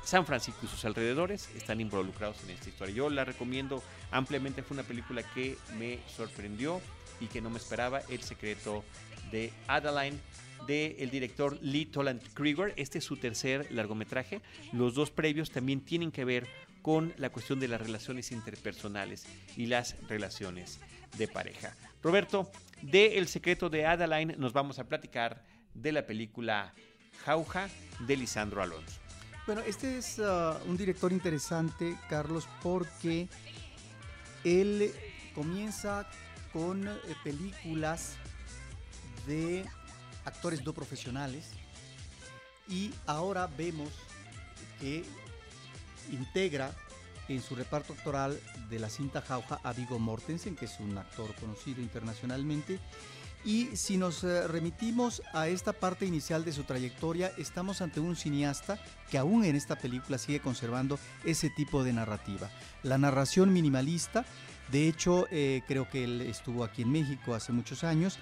[0.03, 2.93] San Francisco y sus alrededores están involucrados en esta historia.
[2.93, 6.81] Yo la recomiendo ampliamente, fue una película que me sorprendió
[7.19, 8.83] y que no me esperaba, El secreto
[9.31, 10.17] de Adeline
[10.67, 12.73] del director Lee Toland Krieger.
[12.77, 14.41] Este es su tercer largometraje.
[14.73, 16.47] Los dos previos también tienen que ver
[16.81, 20.79] con la cuestión de las relaciones interpersonales y las relaciones
[21.17, 21.75] de pareja.
[22.01, 26.73] Roberto, de El secreto de Adeline nos vamos a platicar de la película
[27.25, 28.99] Jauja de Lisandro Alonso.
[29.45, 33.27] Bueno, este es uh, un director interesante, Carlos, porque
[34.43, 34.91] él
[35.35, 36.09] comienza
[36.53, 36.91] con eh,
[37.23, 38.17] películas
[39.25, 39.65] de
[40.25, 41.49] actores no profesionales
[42.67, 43.89] y ahora vemos
[44.79, 45.03] que
[46.11, 46.71] integra
[47.27, 51.33] en su reparto actoral de la cinta Jauja a Vigo Mortensen, que es un actor
[51.35, 52.79] conocido internacionalmente.
[53.43, 58.15] Y si nos eh, remitimos a esta parte inicial de su trayectoria, estamos ante un
[58.15, 58.79] cineasta
[59.09, 62.51] que aún en esta película sigue conservando ese tipo de narrativa.
[62.83, 64.25] La narración minimalista,
[64.71, 68.19] de hecho, eh, creo que él estuvo aquí en México hace muchos años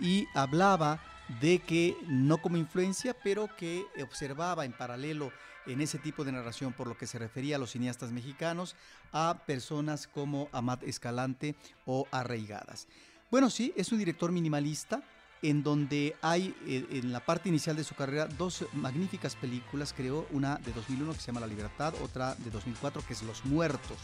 [0.00, 1.00] y hablaba
[1.40, 5.32] de que no como influencia, pero que observaba en paralelo
[5.66, 8.74] en ese tipo de narración, por lo que se refería a los cineastas mexicanos,
[9.12, 11.54] a personas como Amat Escalante
[11.86, 12.88] o Arraigadas.
[13.30, 15.02] Bueno, sí, es un director minimalista
[15.40, 20.26] en donde hay eh, en la parte inicial de su carrera dos magníficas películas, creo,
[20.30, 23.98] una de 2001 que se llama La Libertad, otra de 2004 que es Los Muertos.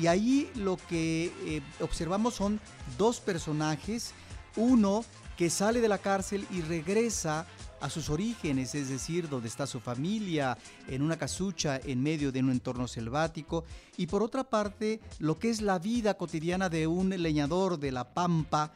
[0.00, 2.60] Y ahí lo que eh, observamos son
[2.98, 4.12] dos personajes,
[4.56, 5.04] uno
[5.36, 7.46] que sale de la cárcel y regresa
[7.80, 10.56] a sus orígenes, es decir, donde está su familia,
[10.88, 13.64] en una casucha en medio de un entorno selvático,
[13.96, 18.14] y por otra parte, lo que es la vida cotidiana de un leñador de la
[18.14, 18.72] pampa,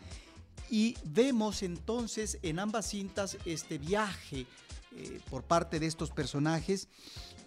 [0.71, 4.47] y vemos entonces en ambas cintas este viaje
[4.95, 6.89] eh, por parte de estos personajes.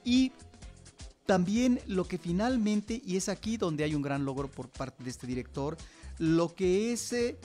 [0.03, 0.31] Y
[1.25, 5.09] también lo que finalmente, y es aquí donde hay un gran logro por parte de
[5.09, 5.77] este director,
[6.17, 7.37] lo que es eh,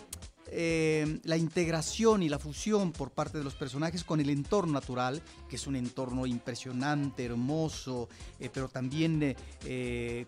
[0.48, 5.22] eh, la integración y la fusión por parte de los personajes con el entorno natural,
[5.48, 8.08] que es un entorno impresionante, hermoso,
[8.52, 9.36] pero también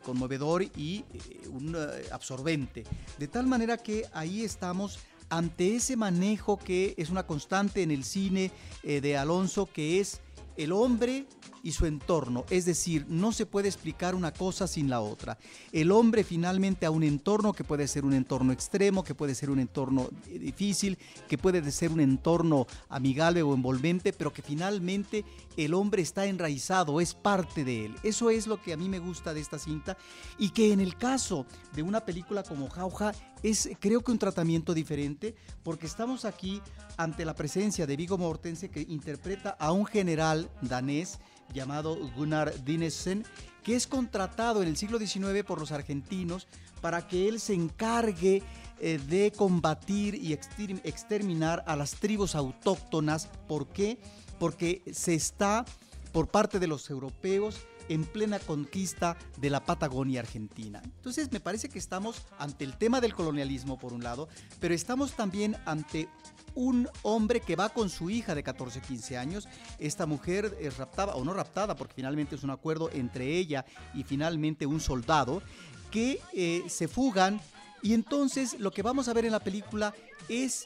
[0.03, 1.05] conmovedor y
[1.51, 1.77] un
[2.11, 2.85] absorbente.
[3.19, 4.99] De tal manera que ahí estamos
[5.31, 8.51] ante ese manejo que es una constante en el cine
[8.83, 10.21] eh, de Alonso, que es
[10.59, 11.27] el hombre
[11.63, 12.45] y su entorno.
[12.51, 15.39] Es decir, no se puede explicar una cosa sin la otra.
[15.73, 19.51] El hombre finalmente a un entorno que puede ser un entorno extremo, que puede ser
[19.51, 25.25] un entorno difícil, que puede ser un entorno amigable o envolvente, pero que finalmente
[25.57, 27.95] el hombre está enraizado, es parte de él.
[28.03, 29.97] Eso es lo que a mí me gusta de esta cinta
[30.39, 33.13] y que en el caso de una película como Jauja
[33.43, 36.61] es creo que un tratamiento diferente porque estamos aquí
[36.97, 41.19] ante la presencia de Vigo Mortensen que interpreta a un general danés
[41.53, 43.25] llamado Gunnar Dinesen,
[43.63, 46.47] que es contratado en el siglo XIX por los argentinos
[46.81, 48.43] para que él se encargue
[48.81, 53.29] eh, de combatir y exterminar a las tribus autóctonas.
[53.49, 53.99] ¿Por qué?
[54.39, 55.65] Porque se está,
[56.13, 60.81] por parte de los europeos, en plena conquista de la Patagonia Argentina.
[60.85, 64.29] Entonces me parece que estamos ante el tema del colonialismo por un lado,
[64.61, 66.09] pero estamos también ante
[66.55, 69.49] un hombre que va con su hija de 14, 15 años.
[69.79, 74.03] Esta mujer es raptada, o no raptada, porque finalmente es un acuerdo entre ella y
[74.03, 75.43] finalmente un soldado,
[75.91, 77.41] que eh, se fugan.
[77.83, 79.95] Y entonces lo que vamos a ver en la película
[80.29, 80.65] es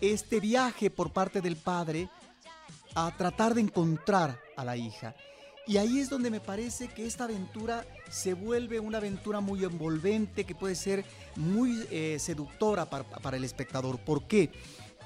[0.00, 2.08] este viaje por parte del padre
[2.94, 5.14] a tratar de encontrar a la hija.
[5.68, 10.44] Y ahí es donde me parece que esta aventura se vuelve una aventura muy envolvente,
[10.44, 11.04] que puede ser
[11.36, 13.98] muy eh, seductora para, el espectador.
[13.98, 14.50] ¿Por qué?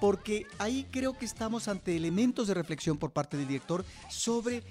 [0.00, 4.64] porque ahí creo que estamos ante elementos de reflexión por parte del director sobre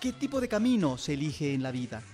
[0.00, 2.04] qué tipo de camino se elige en la vida.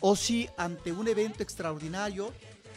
[0.00, 2.32] O si ante un evento extraordinario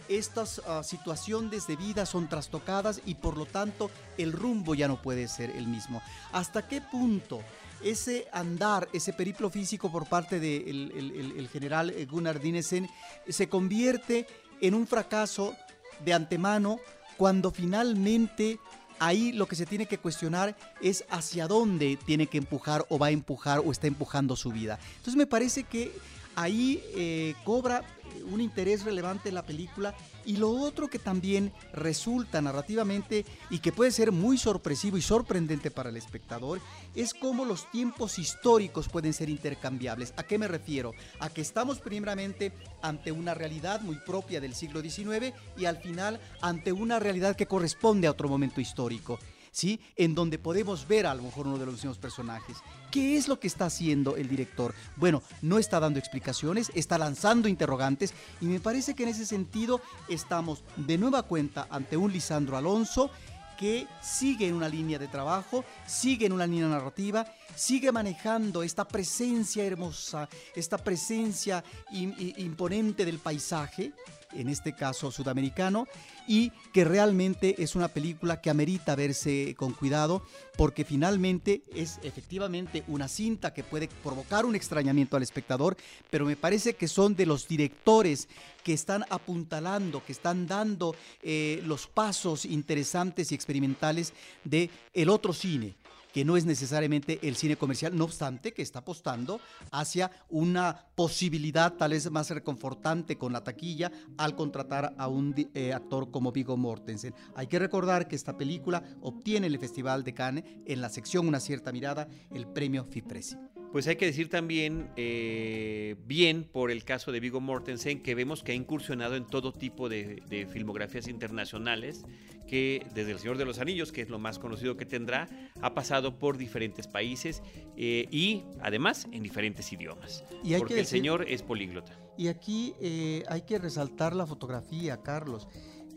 [0.07, 5.01] estas uh, situaciones de vida son trastocadas y por lo tanto el rumbo ya no
[5.01, 5.99] puede ser el mismo.
[6.31, 7.41] ¿Hasta qué punto
[7.83, 10.91] ese andar, ese periplo físico por parte del
[11.37, 12.89] el, general Gunnar Dinesen
[13.27, 14.27] se convierte
[14.61, 15.55] en un fracaso
[16.03, 16.79] de antemano
[17.17, 18.59] cuando finalmente
[18.99, 23.07] ahí lo que se tiene que cuestionar es hacia dónde tiene que empujar o va
[23.07, 24.79] a empujar o está empujando su vida.
[24.97, 25.91] Entonces me parece que
[26.35, 27.83] ahí eh, cobra
[28.31, 33.91] un interés relevante la película y lo otro que también resulta narrativamente y que puede
[33.91, 36.59] ser muy sorpresivo y sorprendente para el espectador
[36.95, 40.13] es cómo los tiempos históricos pueden ser intercambiables.
[40.17, 40.93] ¿A qué me refiero?
[41.19, 46.19] A que estamos primeramente ante una realidad muy propia del siglo XIX y al final
[46.41, 49.19] ante una realidad que corresponde a otro momento histórico.
[49.57, 49.79] ¿Sí?
[49.95, 52.57] En donde podemos ver a lo mejor uno de los mismos personajes.
[52.91, 54.75] ¿Qué es lo que está haciendo el director?
[54.95, 59.81] Bueno, no está dando explicaciones, está lanzando interrogantes y me parece que en ese sentido
[60.09, 63.09] estamos de nueva cuenta ante un Lisandro Alonso
[63.57, 68.87] que sigue en una línea de trabajo, sigue en una línea narrativa, sigue manejando esta
[68.87, 73.91] presencia hermosa, esta presencia imponente del paisaje,
[74.37, 75.87] en este caso sudamericano,
[76.27, 80.23] y que realmente es una película que amerita verse con cuidado
[80.57, 85.77] porque finalmente es efectivamente una cinta que puede provocar un extrañamiento al espectador,
[86.09, 88.27] pero me parece que son de los directores
[88.63, 95.31] que están apuntalando, que están dando eh, los pasos interesantes y experimentales de el otro
[95.31, 95.75] cine
[96.13, 99.39] que no es necesariamente el cine comercial, no obstante que está apostando
[99.71, 105.73] hacia una posibilidad tal vez más reconfortante con la taquilla al contratar a un eh,
[105.73, 107.13] actor como Vigo Mortensen.
[107.35, 111.39] Hay que recordar que esta película obtiene el Festival de Cannes en la sección Una
[111.39, 113.56] cierta mirada el premio FIPRESI.
[113.71, 118.41] Pues hay que decir también eh, bien por el caso de Vigo Mortensen que vemos
[118.41, 122.05] que ha incursionado en todo tipo de, filmografías internacionales,
[122.47, 125.27] que desde El Señor de los Anillos, que es lo más conocido que tendrá,
[125.61, 127.43] ha pasado por diferentes países
[127.75, 130.23] eh, y además en diferentes idiomas.
[130.57, 131.99] porque el señor es políglota.
[132.17, 135.47] Y aquí eh, hay que resaltar la fotografía, Carlos.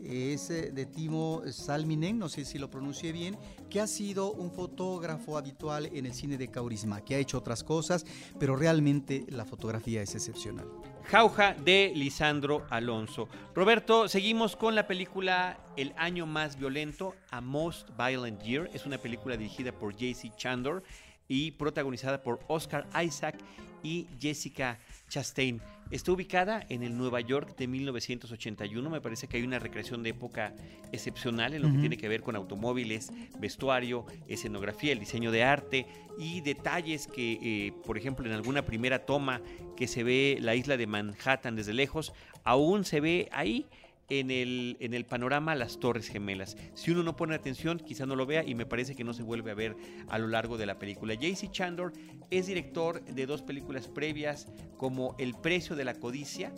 [0.05, 3.37] Es eh, de Timo Salminen, no sé si lo pronuncié bien,
[3.69, 7.63] que ha sido un fotógrafo habitual en el cine de Kaurisma, que ha hecho otras
[7.63, 8.05] cosas,
[8.39, 10.67] pero realmente la fotografía es excepcional.
[11.05, 13.27] Jauja de Lisandro Alonso.
[13.55, 18.69] Roberto, seguimos con la película El año más violento, A Most Violent Year.
[18.73, 20.83] Es una película dirigida por JC Chandor
[21.31, 23.37] y protagonizada por Oscar Isaac
[23.83, 25.61] y Jessica Chastain.
[25.89, 28.89] Está ubicada en el Nueva York de 1981.
[28.89, 30.53] Me parece que hay una recreación de época
[30.91, 35.87] excepcional en lo que tiene que ver con automóviles, vestuario, escenografía, el diseño de arte
[36.19, 39.41] y detalles que, eh, por ejemplo, en alguna primera toma
[39.77, 42.11] que se ve la isla de Manhattan desde lejos,
[42.43, 43.67] aún se ve ahí
[44.11, 46.57] en el, en el panorama las Torres Gemelas.
[46.73, 49.23] Si uno no pone atención, quizá no lo vea y me parece que no se
[49.23, 49.77] vuelve a ver
[50.09, 51.13] a lo largo de la película.
[51.13, 51.93] JC Chandor
[52.29, 56.51] es director de dos películas previas como El precio de la codicia,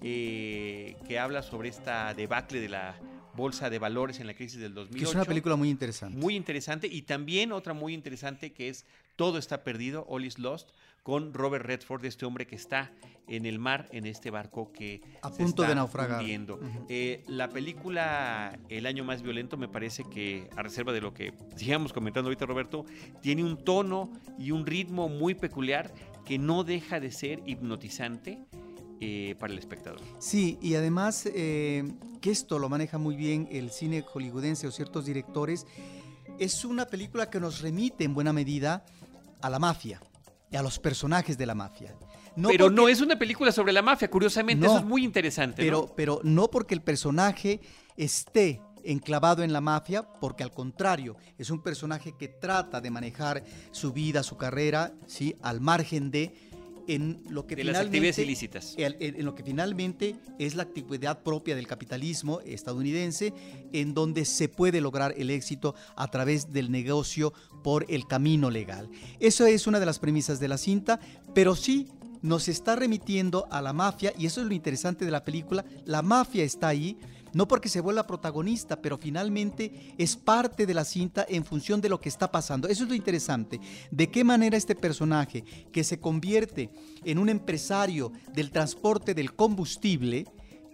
[0.00, 2.98] eh, que habla sobre esta debacle de la
[3.34, 4.98] bolsa de valores en la crisis del 2008.
[4.98, 6.16] Que es una película muy interesante.
[6.16, 8.86] Muy interesante y también otra muy interesante que es
[9.16, 10.70] Todo está perdido, All is lost,
[11.04, 12.90] con Robert Redford, este hombre que está
[13.28, 16.24] en el mar en este barco que a punto de naufragar.
[16.88, 21.32] Eh, la película El año más violento me parece que, a reserva de lo que
[21.56, 22.84] sigamos comentando ahorita Roberto,
[23.20, 25.92] tiene un tono y un ritmo muy peculiar
[26.24, 28.42] que no deja de ser hipnotizante.
[29.00, 30.00] Eh, para el espectador.
[30.18, 31.84] Sí, y además eh,
[32.22, 35.66] que esto lo maneja muy bien el cine hollywoodense o ciertos directores,
[36.38, 38.86] es una película que nos remite en buena medida
[39.42, 40.00] a la mafia
[40.56, 41.96] a los personajes de la mafia.
[42.36, 45.62] pero no es una película sobre la mafia, curiosamente, eso es muy interesante.
[45.62, 47.60] Pero, pero no porque el personaje
[47.96, 53.42] esté enclavado en la mafia, porque al contrario, es un personaje que trata de manejar
[53.70, 55.36] su vida, su carrera, ¿sí?
[55.42, 56.34] al margen de
[56.88, 58.74] en lo que de las actividades ilícitas.
[58.76, 63.32] En, lo que finalmente es la actividad propia del capitalismo estadounidense,
[63.72, 68.88] en donde se puede lograr el éxito a través del negocio por el camino legal.
[69.20, 71.00] Eso es una de las premisas de la cinta,
[71.34, 71.88] pero sí
[72.22, 76.00] nos está remitiendo a la mafia, y eso es lo interesante de la película, la
[76.00, 76.96] mafia está ahí,
[77.34, 81.88] no porque se vuelva protagonista, pero finalmente es parte de la cinta en función de
[81.88, 82.68] lo que está pasando.
[82.68, 83.60] Eso es lo interesante.
[83.90, 86.70] De qué manera este personaje, que se convierte
[87.04, 90.26] en un empresario del transporte del combustible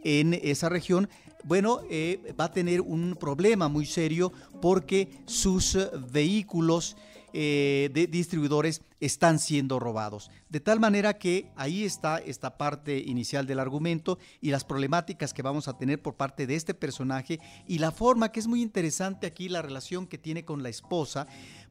[0.05, 1.09] en esa región,
[1.45, 5.79] bueno, eh, va a tener un problema muy serio porque sus
[6.13, 6.97] vehículos
[7.33, 10.31] eh, de distribuidores están siendo robados.
[10.49, 15.43] De tal manera que ahí está esta parte inicial del argumento y las problemáticas que
[15.43, 19.27] vamos a tener por parte de este personaje y la forma que es muy interesante
[19.27, 21.27] aquí, la relación que tiene con la esposa,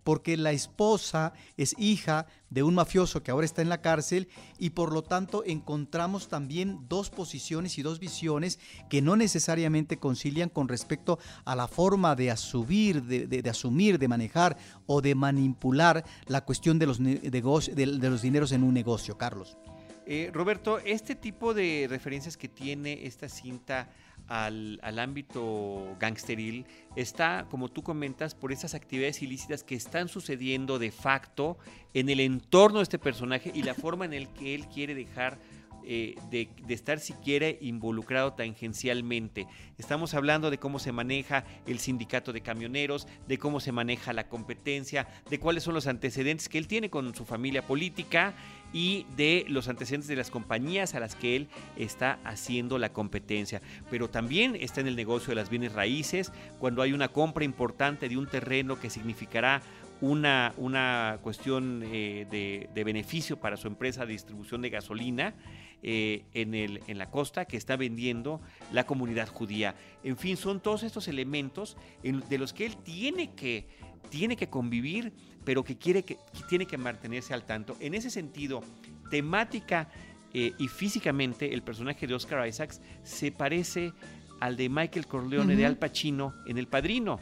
[0.09, 4.71] porque la esposa es hija de un mafioso que ahora está en la cárcel y
[4.71, 8.57] por lo tanto encontramos también dos posiciones y dos visiones
[8.89, 14.57] que no necesariamente concilian con respecto a la forma de asumir, de, asumir, de manejar
[14.87, 19.59] o de manipular la cuestión de los, de, los dineros en un negocio, Carlos.
[20.07, 23.89] Eh, Roberto, este tipo de referencias que tiene esta cinta
[24.29, 26.65] al, ámbito gangsteril
[26.95, 31.57] está, como tú comentas, por esas actividades ilícitas que están sucediendo de facto
[31.93, 35.39] en el entorno de este personaje y la forma en el que él quiere dejar
[35.83, 39.47] eh, de, de, estar siquiera involucrado tangencialmente.
[39.79, 44.27] Estamos hablando de cómo se maneja el sindicato de camioneros, de cómo se maneja la
[44.27, 48.35] competencia, de cuáles son los antecedentes que él tiene con su familia política
[48.73, 53.61] y de los antecedentes de las compañías a las que él está haciendo la competencia.
[53.89, 58.09] Pero también está en el negocio de las bienes raíces, cuando hay una compra importante
[58.09, 59.61] de un terreno que significará
[60.01, 65.35] una, una cuestión eh, de, beneficio para su empresa de distribución de gasolina
[65.81, 69.75] eh, en, el, en la costa que está vendiendo la comunidad judía.
[70.03, 73.67] En fin, son todos estos elementos de los que él tiene que,
[74.09, 75.13] tiene que convivir
[75.49, 77.75] pero que, quiere que, tiene que mantenerse al tanto.
[77.79, 78.61] En ese sentido,
[79.09, 79.89] temática
[80.31, 83.93] eh, y físicamente, el personaje de Oscar Isaacs se parece
[84.39, 87.19] al de Michael Corleone de Al Pacino en El Padrino.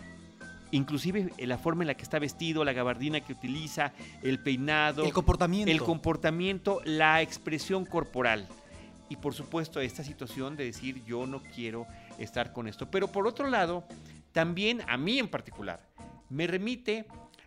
[0.71, 5.03] Inclusive eh, la forma en la que está vestido, la gabardina que utiliza, el peinado,
[5.03, 8.47] el comportamiento, el comportamiento, la expresión corporal.
[9.09, 12.91] Y por supuesto esta situación de decir yo no quiero estar con esto.
[12.91, 13.85] Pero por otro lado,
[14.33, 15.79] también a mí en particular,
[16.29, 17.05] me remite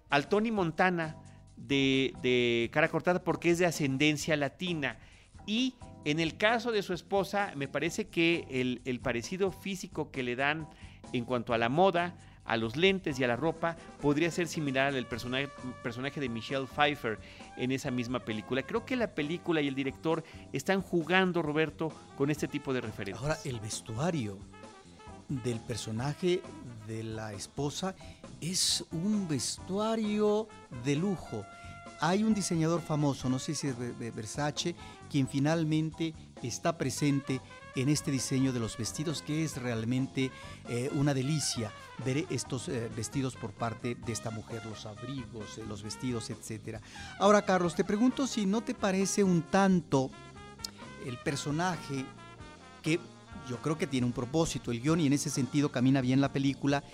[0.08, 1.16] al Tony Montana
[1.56, 4.98] de, cara cortada porque es de ascendencia latina.
[5.46, 10.36] Y en el caso de su esposa, me parece que el, parecido físico que le
[10.36, 10.68] dan
[11.12, 12.14] en cuanto a la moda,
[12.44, 15.48] a los lentes y a la ropa, podría ser similar al personaje,
[15.82, 17.18] personaje de Michelle Pfeiffer
[17.56, 18.62] en esa misma película.
[18.62, 23.22] Creo que la película y el director están jugando, Roberto, con este tipo de referencias.
[23.22, 24.38] Ahora, el vestuario
[25.28, 26.42] del personaje
[26.86, 27.94] de la esposa
[28.40, 30.48] es un vestuario
[30.84, 31.44] de lujo.
[32.00, 33.76] Hay un diseñador famoso, no sé si es
[34.14, 34.74] Versace,
[35.10, 36.14] quien finalmente
[36.48, 37.40] está presente
[37.76, 40.30] en este diseño de los vestidos, que es realmente
[40.68, 41.72] eh, una delicia
[42.04, 46.78] ver estos eh, vestidos por parte de esta mujer, los abrigos, eh, los vestidos, etc.
[47.18, 50.10] Ahora, Carlos, te pregunto si no te parece un tanto
[51.06, 52.04] el personaje
[52.82, 52.98] que
[53.48, 56.32] yo creo que tiene un propósito, el guion, y en ese sentido camina bien la
[56.32, 56.84] película,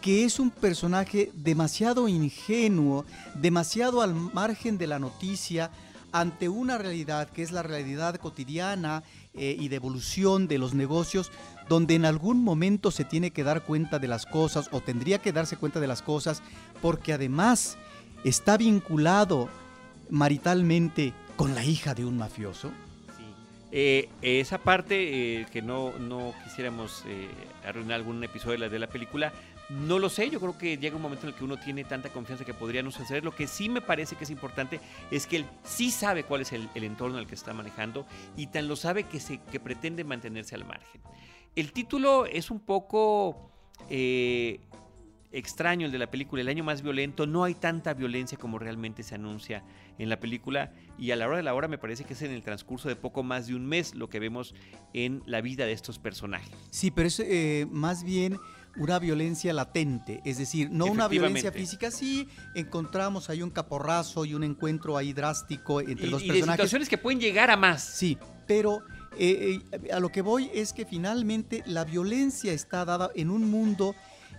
[0.00, 5.70] que es un personaje demasiado ingenuo, demasiado al margen de la noticia,
[6.12, 9.02] ante una realidad que es la realidad cotidiana
[9.34, 11.32] eh, y de evolución de los negocios,
[11.68, 15.32] donde en algún momento se tiene que dar cuenta de las cosas o tendría que
[15.32, 16.42] darse cuenta de las cosas,
[16.80, 17.78] porque además
[18.24, 19.48] está vinculado
[20.10, 22.70] maritalmente con la hija de un mafioso.
[23.74, 27.04] Eh, esa parte eh, que no, no quisiéramos
[27.64, 29.32] arruinar algún episodio de la, de la película,
[29.72, 32.10] no lo sé, yo creo que llega un momento en el que uno tiene tanta
[32.10, 33.24] confianza que podría no suceder.
[33.24, 36.52] Lo que sí me parece que es importante es que él sí sabe cuál es
[36.52, 38.06] el, entorno en el que está manejando
[38.36, 41.00] y tan lo sabe que, se, que pretende mantenerse al margen.
[41.56, 43.50] El título es un poco
[43.88, 44.60] eh,
[45.32, 47.26] extraño, el de la película, el año más violento.
[47.26, 49.64] No hay tanta violencia como realmente se anuncia
[49.98, 52.30] en la película y a la hora de la hora me parece que es en
[52.30, 54.54] el transcurso de poco más de un mes lo que vemos
[54.92, 56.54] en la vida de estos personajes.
[56.70, 58.38] Sí, pero es eh, más bien
[58.76, 64.34] una violencia latente, es decir, no una violencia física, sí encontramos ahí un caporrazo y
[64.34, 66.48] un encuentro ahí drástico entre los personajes.
[66.48, 67.82] Y situaciones que pueden llegar a más.
[67.82, 68.82] Sí, pero
[69.18, 73.50] eh, eh, a lo que voy es que finalmente la violencia está dada en un
[73.50, 73.94] mundo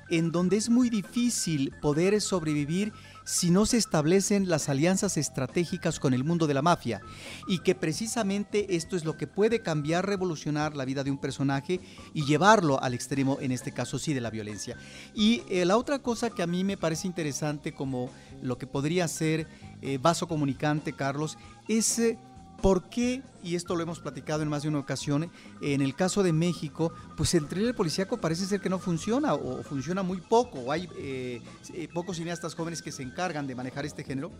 [0.09, 2.91] en donde es muy difícil poder sobrevivir
[3.25, 7.01] si no se establecen las alianzas estratégicas con el mundo de la mafia
[7.47, 11.79] y que precisamente esto es lo que puede cambiar, revolucionar la vida de un personaje
[12.13, 14.77] y llevarlo al extremo, en este caso sí, de la violencia.
[15.13, 18.09] Y eh, la otra cosa que a mí me parece interesante como
[18.41, 19.47] lo que podría ser
[19.81, 21.99] eh, vaso comunicante, Carlos, es...
[21.99, 22.17] Eh,
[22.63, 23.21] ¿Por qué?
[23.43, 25.29] Y esto lo hemos platicado en más de una ocasión.
[25.61, 29.61] En el caso de México, pues el thriller policíaco parece ser que no funciona o
[29.63, 30.71] funciona muy poco.
[30.71, 31.41] Hay eh,
[31.73, 34.31] eh, pocos cineastas jóvenes que se encargan de manejar este género.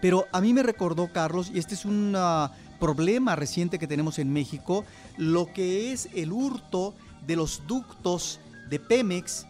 [0.00, 2.50] Pero a mí me recordó, Carlos, y este es un ah,
[2.80, 4.86] problema reciente que tenemos en México,
[5.18, 6.94] lo que es el hurto
[7.26, 9.44] de los ductos de Pemex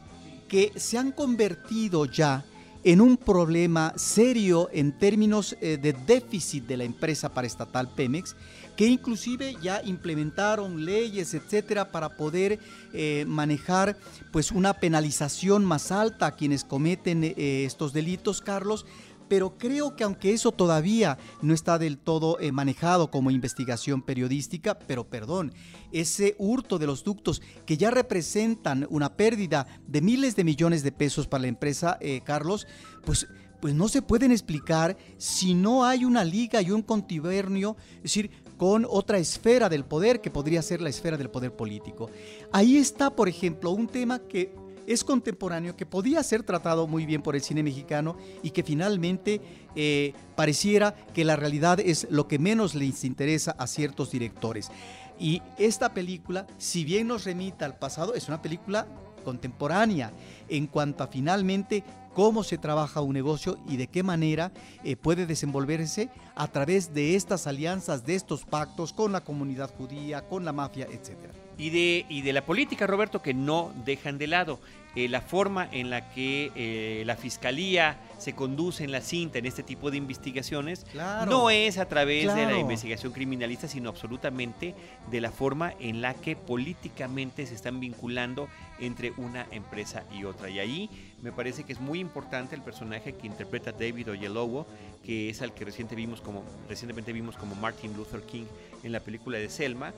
[0.48, 2.44] que se han convertido ya
[2.84, 8.34] en un problema serio en términos eh, de déficit de la empresa paraestatal Pemex,
[8.76, 12.58] que inclusive ya implementaron leyes, etcétera, para poder
[12.92, 13.96] eh, manejar
[14.32, 18.86] pues una penalización más alta a quienes cometen eh, estos delitos, Carlos,
[19.32, 24.78] pero creo que aunque eso todavía no está del todo eh, manejado como investigación periodística,
[24.78, 25.54] pero perdón,
[25.90, 30.92] ese hurto de los ductos que ya representan una pérdida de miles de millones de
[30.92, 32.66] pesos para la empresa, eh, Carlos,
[33.06, 33.26] pues
[33.62, 38.30] pues no se pueden explicar si no hay una liga y un contubernio, es decir,
[38.58, 42.10] con otra esfera del poder que podría ser la esfera del poder político.
[42.52, 44.52] Ahí está, por ejemplo, un tema que
[44.86, 49.40] es contemporáneo, que podía ser tratado muy bien por el cine mexicano y que finalmente
[49.74, 54.70] eh, pareciera que la realidad es lo que menos les interesa a ciertos directores.
[55.18, 58.86] Y esta película, si bien nos remita al pasado, es una película
[59.24, 60.12] contemporánea
[60.48, 64.52] en cuanto a finalmente cómo se trabaja un negocio y de qué manera
[64.84, 70.28] eh, puede desenvolverse a través de estas alianzas, de estos pactos con la comunidad judía,
[70.28, 74.26] con la mafia, etcétera y de, y de la política, Roberto, que no dejan de
[74.26, 74.58] lado.
[74.96, 79.46] Eh, la forma en la que eh, la fiscalía se conduce en la cinta en
[79.46, 80.84] este tipo de investigaciones
[81.26, 84.74] no es a través de la investigación criminalista, sino absolutamente
[85.10, 88.48] de la forma en la que políticamente se están vinculando
[88.80, 90.50] entre una empresa y otra.
[90.50, 90.90] Y ahí
[91.22, 94.66] me parece que es muy importante el personaje que interpreta David Oyelowo,
[95.04, 98.46] que es al que reciente vimos como, recientemente vimos como Martin Luther King
[98.82, 99.94] en la película de Selma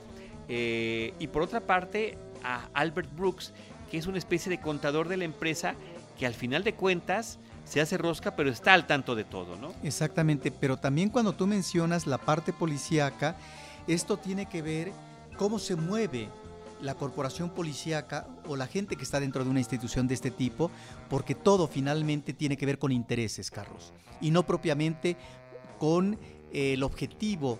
[0.47, 3.53] eh, y por otra parte, a Albert Brooks,
[3.89, 5.75] que es una especie de contador de la empresa
[6.17, 9.73] que al final de cuentas se hace rosca, pero está al tanto de todo, ¿no?
[9.83, 13.35] Exactamente, pero también cuando tú mencionas la parte policíaca,
[13.87, 14.91] esto tiene que ver
[15.37, 16.29] cómo se mueve
[16.81, 20.69] la corporación policíaca o la gente que está dentro de una institución de este tipo,
[21.09, 25.17] porque todo finalmente tiene que ver con intereses, Carlos, y no propiamente
[25.79, 26.19] con
[26.53, 27.59] el objetivo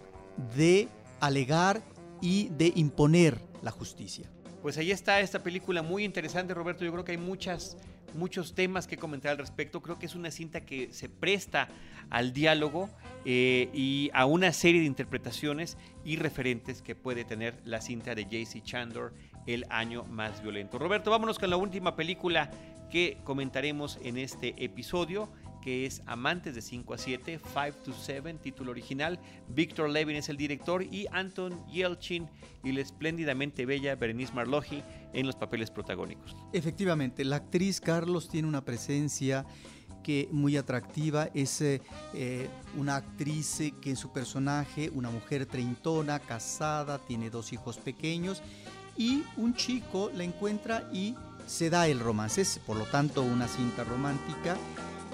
[0.56, 0.88] de
[1.20, 1.82] alegar
[2.22, 4.30] y de imponer la justicia.
[4.62, 6.84] Pues ahí está esta película muy interesante, Roberto.
[6.84, 7.78] Yo creo que hay muchas,
[8.16, 9.82] muchos temas que comentar al respecto.
[9.82, 11.68] Creo que es una cinta que se presta
[12.10, 12.90] al diálogo
[13.26, 18.26] eh, y a una serie de interpretaciones y referentes que puede tener la cinta de
[18.26, 19.14] JC Chandor
[19.46, 20.80] el año más violento.
[20.80, 22.50] Roberto, vámonos con la última película
[22.90, 25.30] que comentaremos en este episodio
[25.66, 29.20] que es Amantes de 5 a 7, 5 to 7, título original.
[29.48, 32.30] Víctor Levin es el director y Anton Yelchin
[32.64, 36.36] y la espléndidamente bella Berenice Marloji en los papeles protagónicos.
[36.54, 39.44] Efectivamente, la actriz Carlos tiene una presencia
[40.04, 41.30] que muy atractiva.
[41.34, 41.82] Es eh,
[42.14, 42.48] eh,
[42.78, 48.44] una actriz eh, que en su personaje, una mujer treintona, casada, tiene dos hijos pequeños
[48.96, 51.16] y un chico la encuentra y
[51.48, 52.42] se da el romance.
[52.42, 54.58] Es por lo tanto una cinta romántica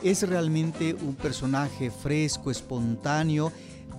[0.04, 3.52] es realmente un personaje fresco, espontáneo,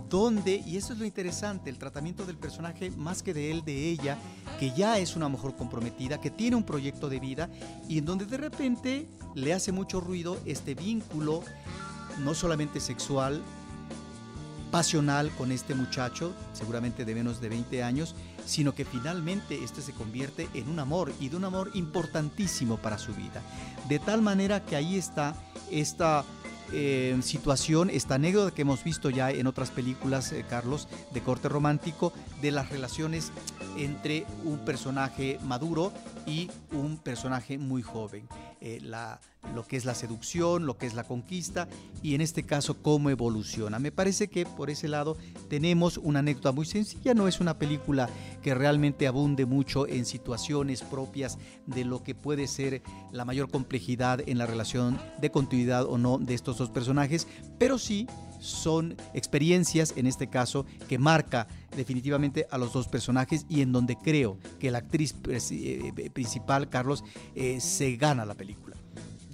[0.09, 3.88] donde, y eso es lo interesante, el tratamiento del personaje más que de él, de
[3.88, 4.18] ella,
[4.61, 7.48] que ya es una mujer comprometida, que tiene un proyecto de vida
[7.88, 11.42] y en donde de repente le hace mucho ruido este vínculo,
[12.22, 13.40] no solamente sexual,
[14.70, 18.14] pasional con este muchacho, seguramente de menos de 20 años,
[18.45, 22.99] sino que finalmente este se convierte en un amor y de un amor importantísimo para
[22.99, 23.43] su vida.
[23.88, 25.34] De tal manera que ahí está
[25.70, 26.24] esta
[26.72, 31.49] eh, situación, esta anécdota que hemos visto ya en otras películas, eh, Carlos, de corte
[31.49, 33.30] romántico, de las relaciones
[33.76, 35.93] entre un personaje maduro
[36.26, 38.26] y un personaje muy joven.
[38.64, 39.20] Eh, la,
[39.56, 41.66] lo que es la seducción, lo que es la conquista
[42.00, 43.80] y en este caso cómo evoluciona.
[43.80, 45.16] Me parece que por ese lado
[45.48, 48.08] tenemos una anécdota muy sencilla, no es una película
[48.40, 54.22] que realmente abunde mucho en situaciones propias de lo que puede ser la mayor complejidad
[54.28, 57.26] en la relación de continuidad o no de estos dos personajes,
[57.58, 58.06] pero sí
[58.43, 63.97] son experiencias, en este caso, que marca definitivamente a los dos personajes y en donde
[63.97, 68.76] creo que la actriz eh, eh, principal, Carlos, eh, se gana la película.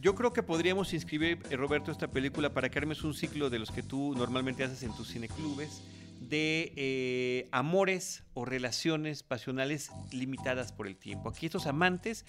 [0.01, 3.73] Yo creo que podríamos inscribir, Roberto, esta película para que armes un ciclo de los
[3.73, 5.83] que tú normalmente haces en tus cineclubes
[6.21, 11.29] de amores o relaciones pasionales limitadas por el tiempo.
[11.29, 12.27] Aquí estos amantes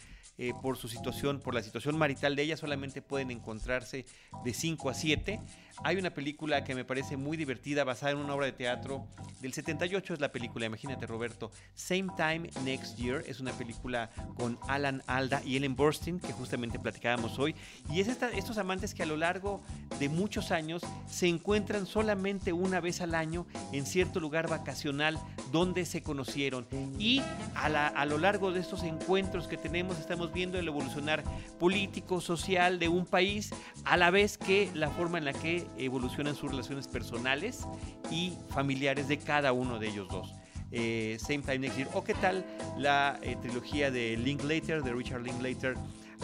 [0.61, 4.05] por su situación, por la situación marital de ella, solamente pueden encontrarse
[4.43, 5.39] de 5 a 7.
[5.81, 9.07] Hay una película que me parece muy divertida, basada en una obra de teatro
[9.39, 14.59] del 78, es la película, imagínate Roberto, Same Time Next Year, es una película con
[14.67, 17.55] Alan Alda y Ellen Burstyn, que justamente platicábamos hoy,
[17.89, 19.61] y es estos amantes que a lo largo
[19.99, 25.17] de muchos años se encuentran solamente una vez al año en cierto lugar vacacional
[25.53, 26.67] donde se conocieron,
[26.99, 27.21] y
[27.55, 31.23] a, lo largo de estos encuentros que tenemos estamos viendo el evolucionar
[31.57, 33.51] político, social de un país,
[33.85, 37.65] a la vez que la forma en la que evolucionan sus relaciones personales
[38.11, 40.33] y familiares de cada uno de ellos dos.
[40.71, 42.45] Eh, Same Time Next Year, o qué tal
[42.77, 45.75] la eh, trilogía de Linklater, de Richard Linklater,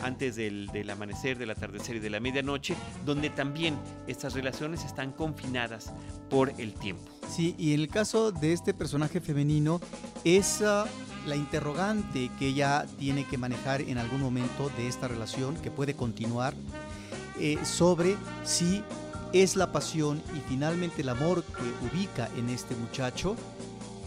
[0.04, 2.76] antes del, del, amanecer, del atardecer y de la medianoche,
[3.06, 3.78] donde también
[4.08, 5.94] estas relaciones están confinadas
[6.30, 7.10] por el tiempo.
[7.30, 9.80] Sí, y el caso de este personaje femenino,
[10.26, 10.86] esa
[11.26, 15.96] la interrogante que ella tiene que manejar en algún momento de esta relación, que puede
[15.96, 16.54] continuar,
[17.40, 18.84] eh, sobre si
[19.44, 23.36] es la pasión y finalmente el amor que ubica en este muchacho,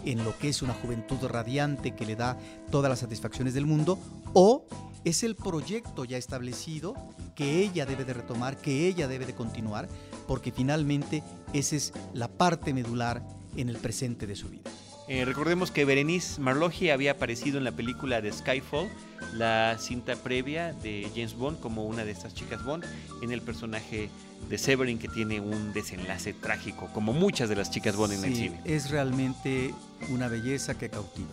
[0.07, 2.39] en lo que es una juventud radiante que le da
[2.70, 3.99] todas las satisfacciones del mundo,
[4.33, 4.64] o
[5.05, 6.95] es el proyecto ya establecido
[7.35, 9.87] que ella debe de retomar, que ella debe de continuar,
[10.26, 11.22] porque finalmente
[11.53, 13.22] esa es la parte medular
[13.55, 14.70] en el presente de su vida.
[15.09, 18.90] Eh, recordemos que Berenice Marloji había aparecido en la película de Skyfall,
[19.32, 22.84] la cinta previa de James Bond, como una de estas chicas Bond,
[23.22, 24.11] en el personaje
[24.50, 28.36] de Severin que tiene un desenlace trágico, como muchas de las chicas Bond en el
[28.36, 28.61] cine.
[28.66, 29.74] Es realmente
[30.11, 31.28] una belleza que cautiva.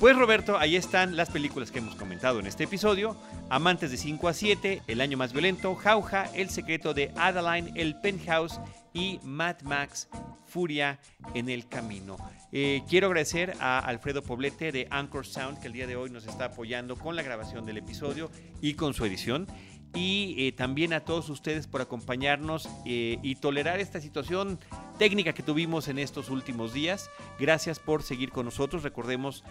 [0.00, 3.16] Pues Roberto, ahí están las películas que hemos comentado en este episodio.
[3.50, 8.00] Amantes de 5 a 7, El año más violento, Jauja, El secreto de Adeline, El
[8.00, 8.60] penthouse
[8.94, 10.08] y Mad Max,
[10.50, 10.98] Furia
[11.34, 12.16] en el camino.
[12.52, 16.26] Eh, quiero agradecer a Alfredo Poblete de Anchor Sound que el día de hoy nos
[16.26, 18.30] está apoyando con la grabación del episodio
[18.60, 19.46] y con su edición.
[19.94, 24.60] Y eh, también a todos ustedes por acompañarnos eh, y tolerar esta situación
[24.98, 27.10] técnica que tuvimos en estos últimos días.
[27.40, 28.84] Gracias por seguir con nosotros.
[28.84, 29.42] Recordemos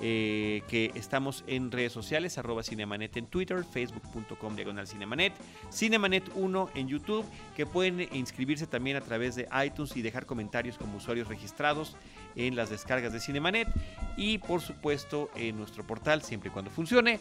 [0.00, 5.32] eh, que estamos en redes sociales, arroba Cinemanet en Twitter, facebook.com diagonal Cinemanet,
[5.72, 7.24] Cinemanet 1 en YouTube,
[7.56, 11.96] que pueden inscribirse también a través de iTunes y dejar comentarios como usuarios registrados
[12.34, 13.68] en las descargas de Cinemanet
[14.16, 17.18] y por supuesto en nuestro portal, siempre y cuando funcione,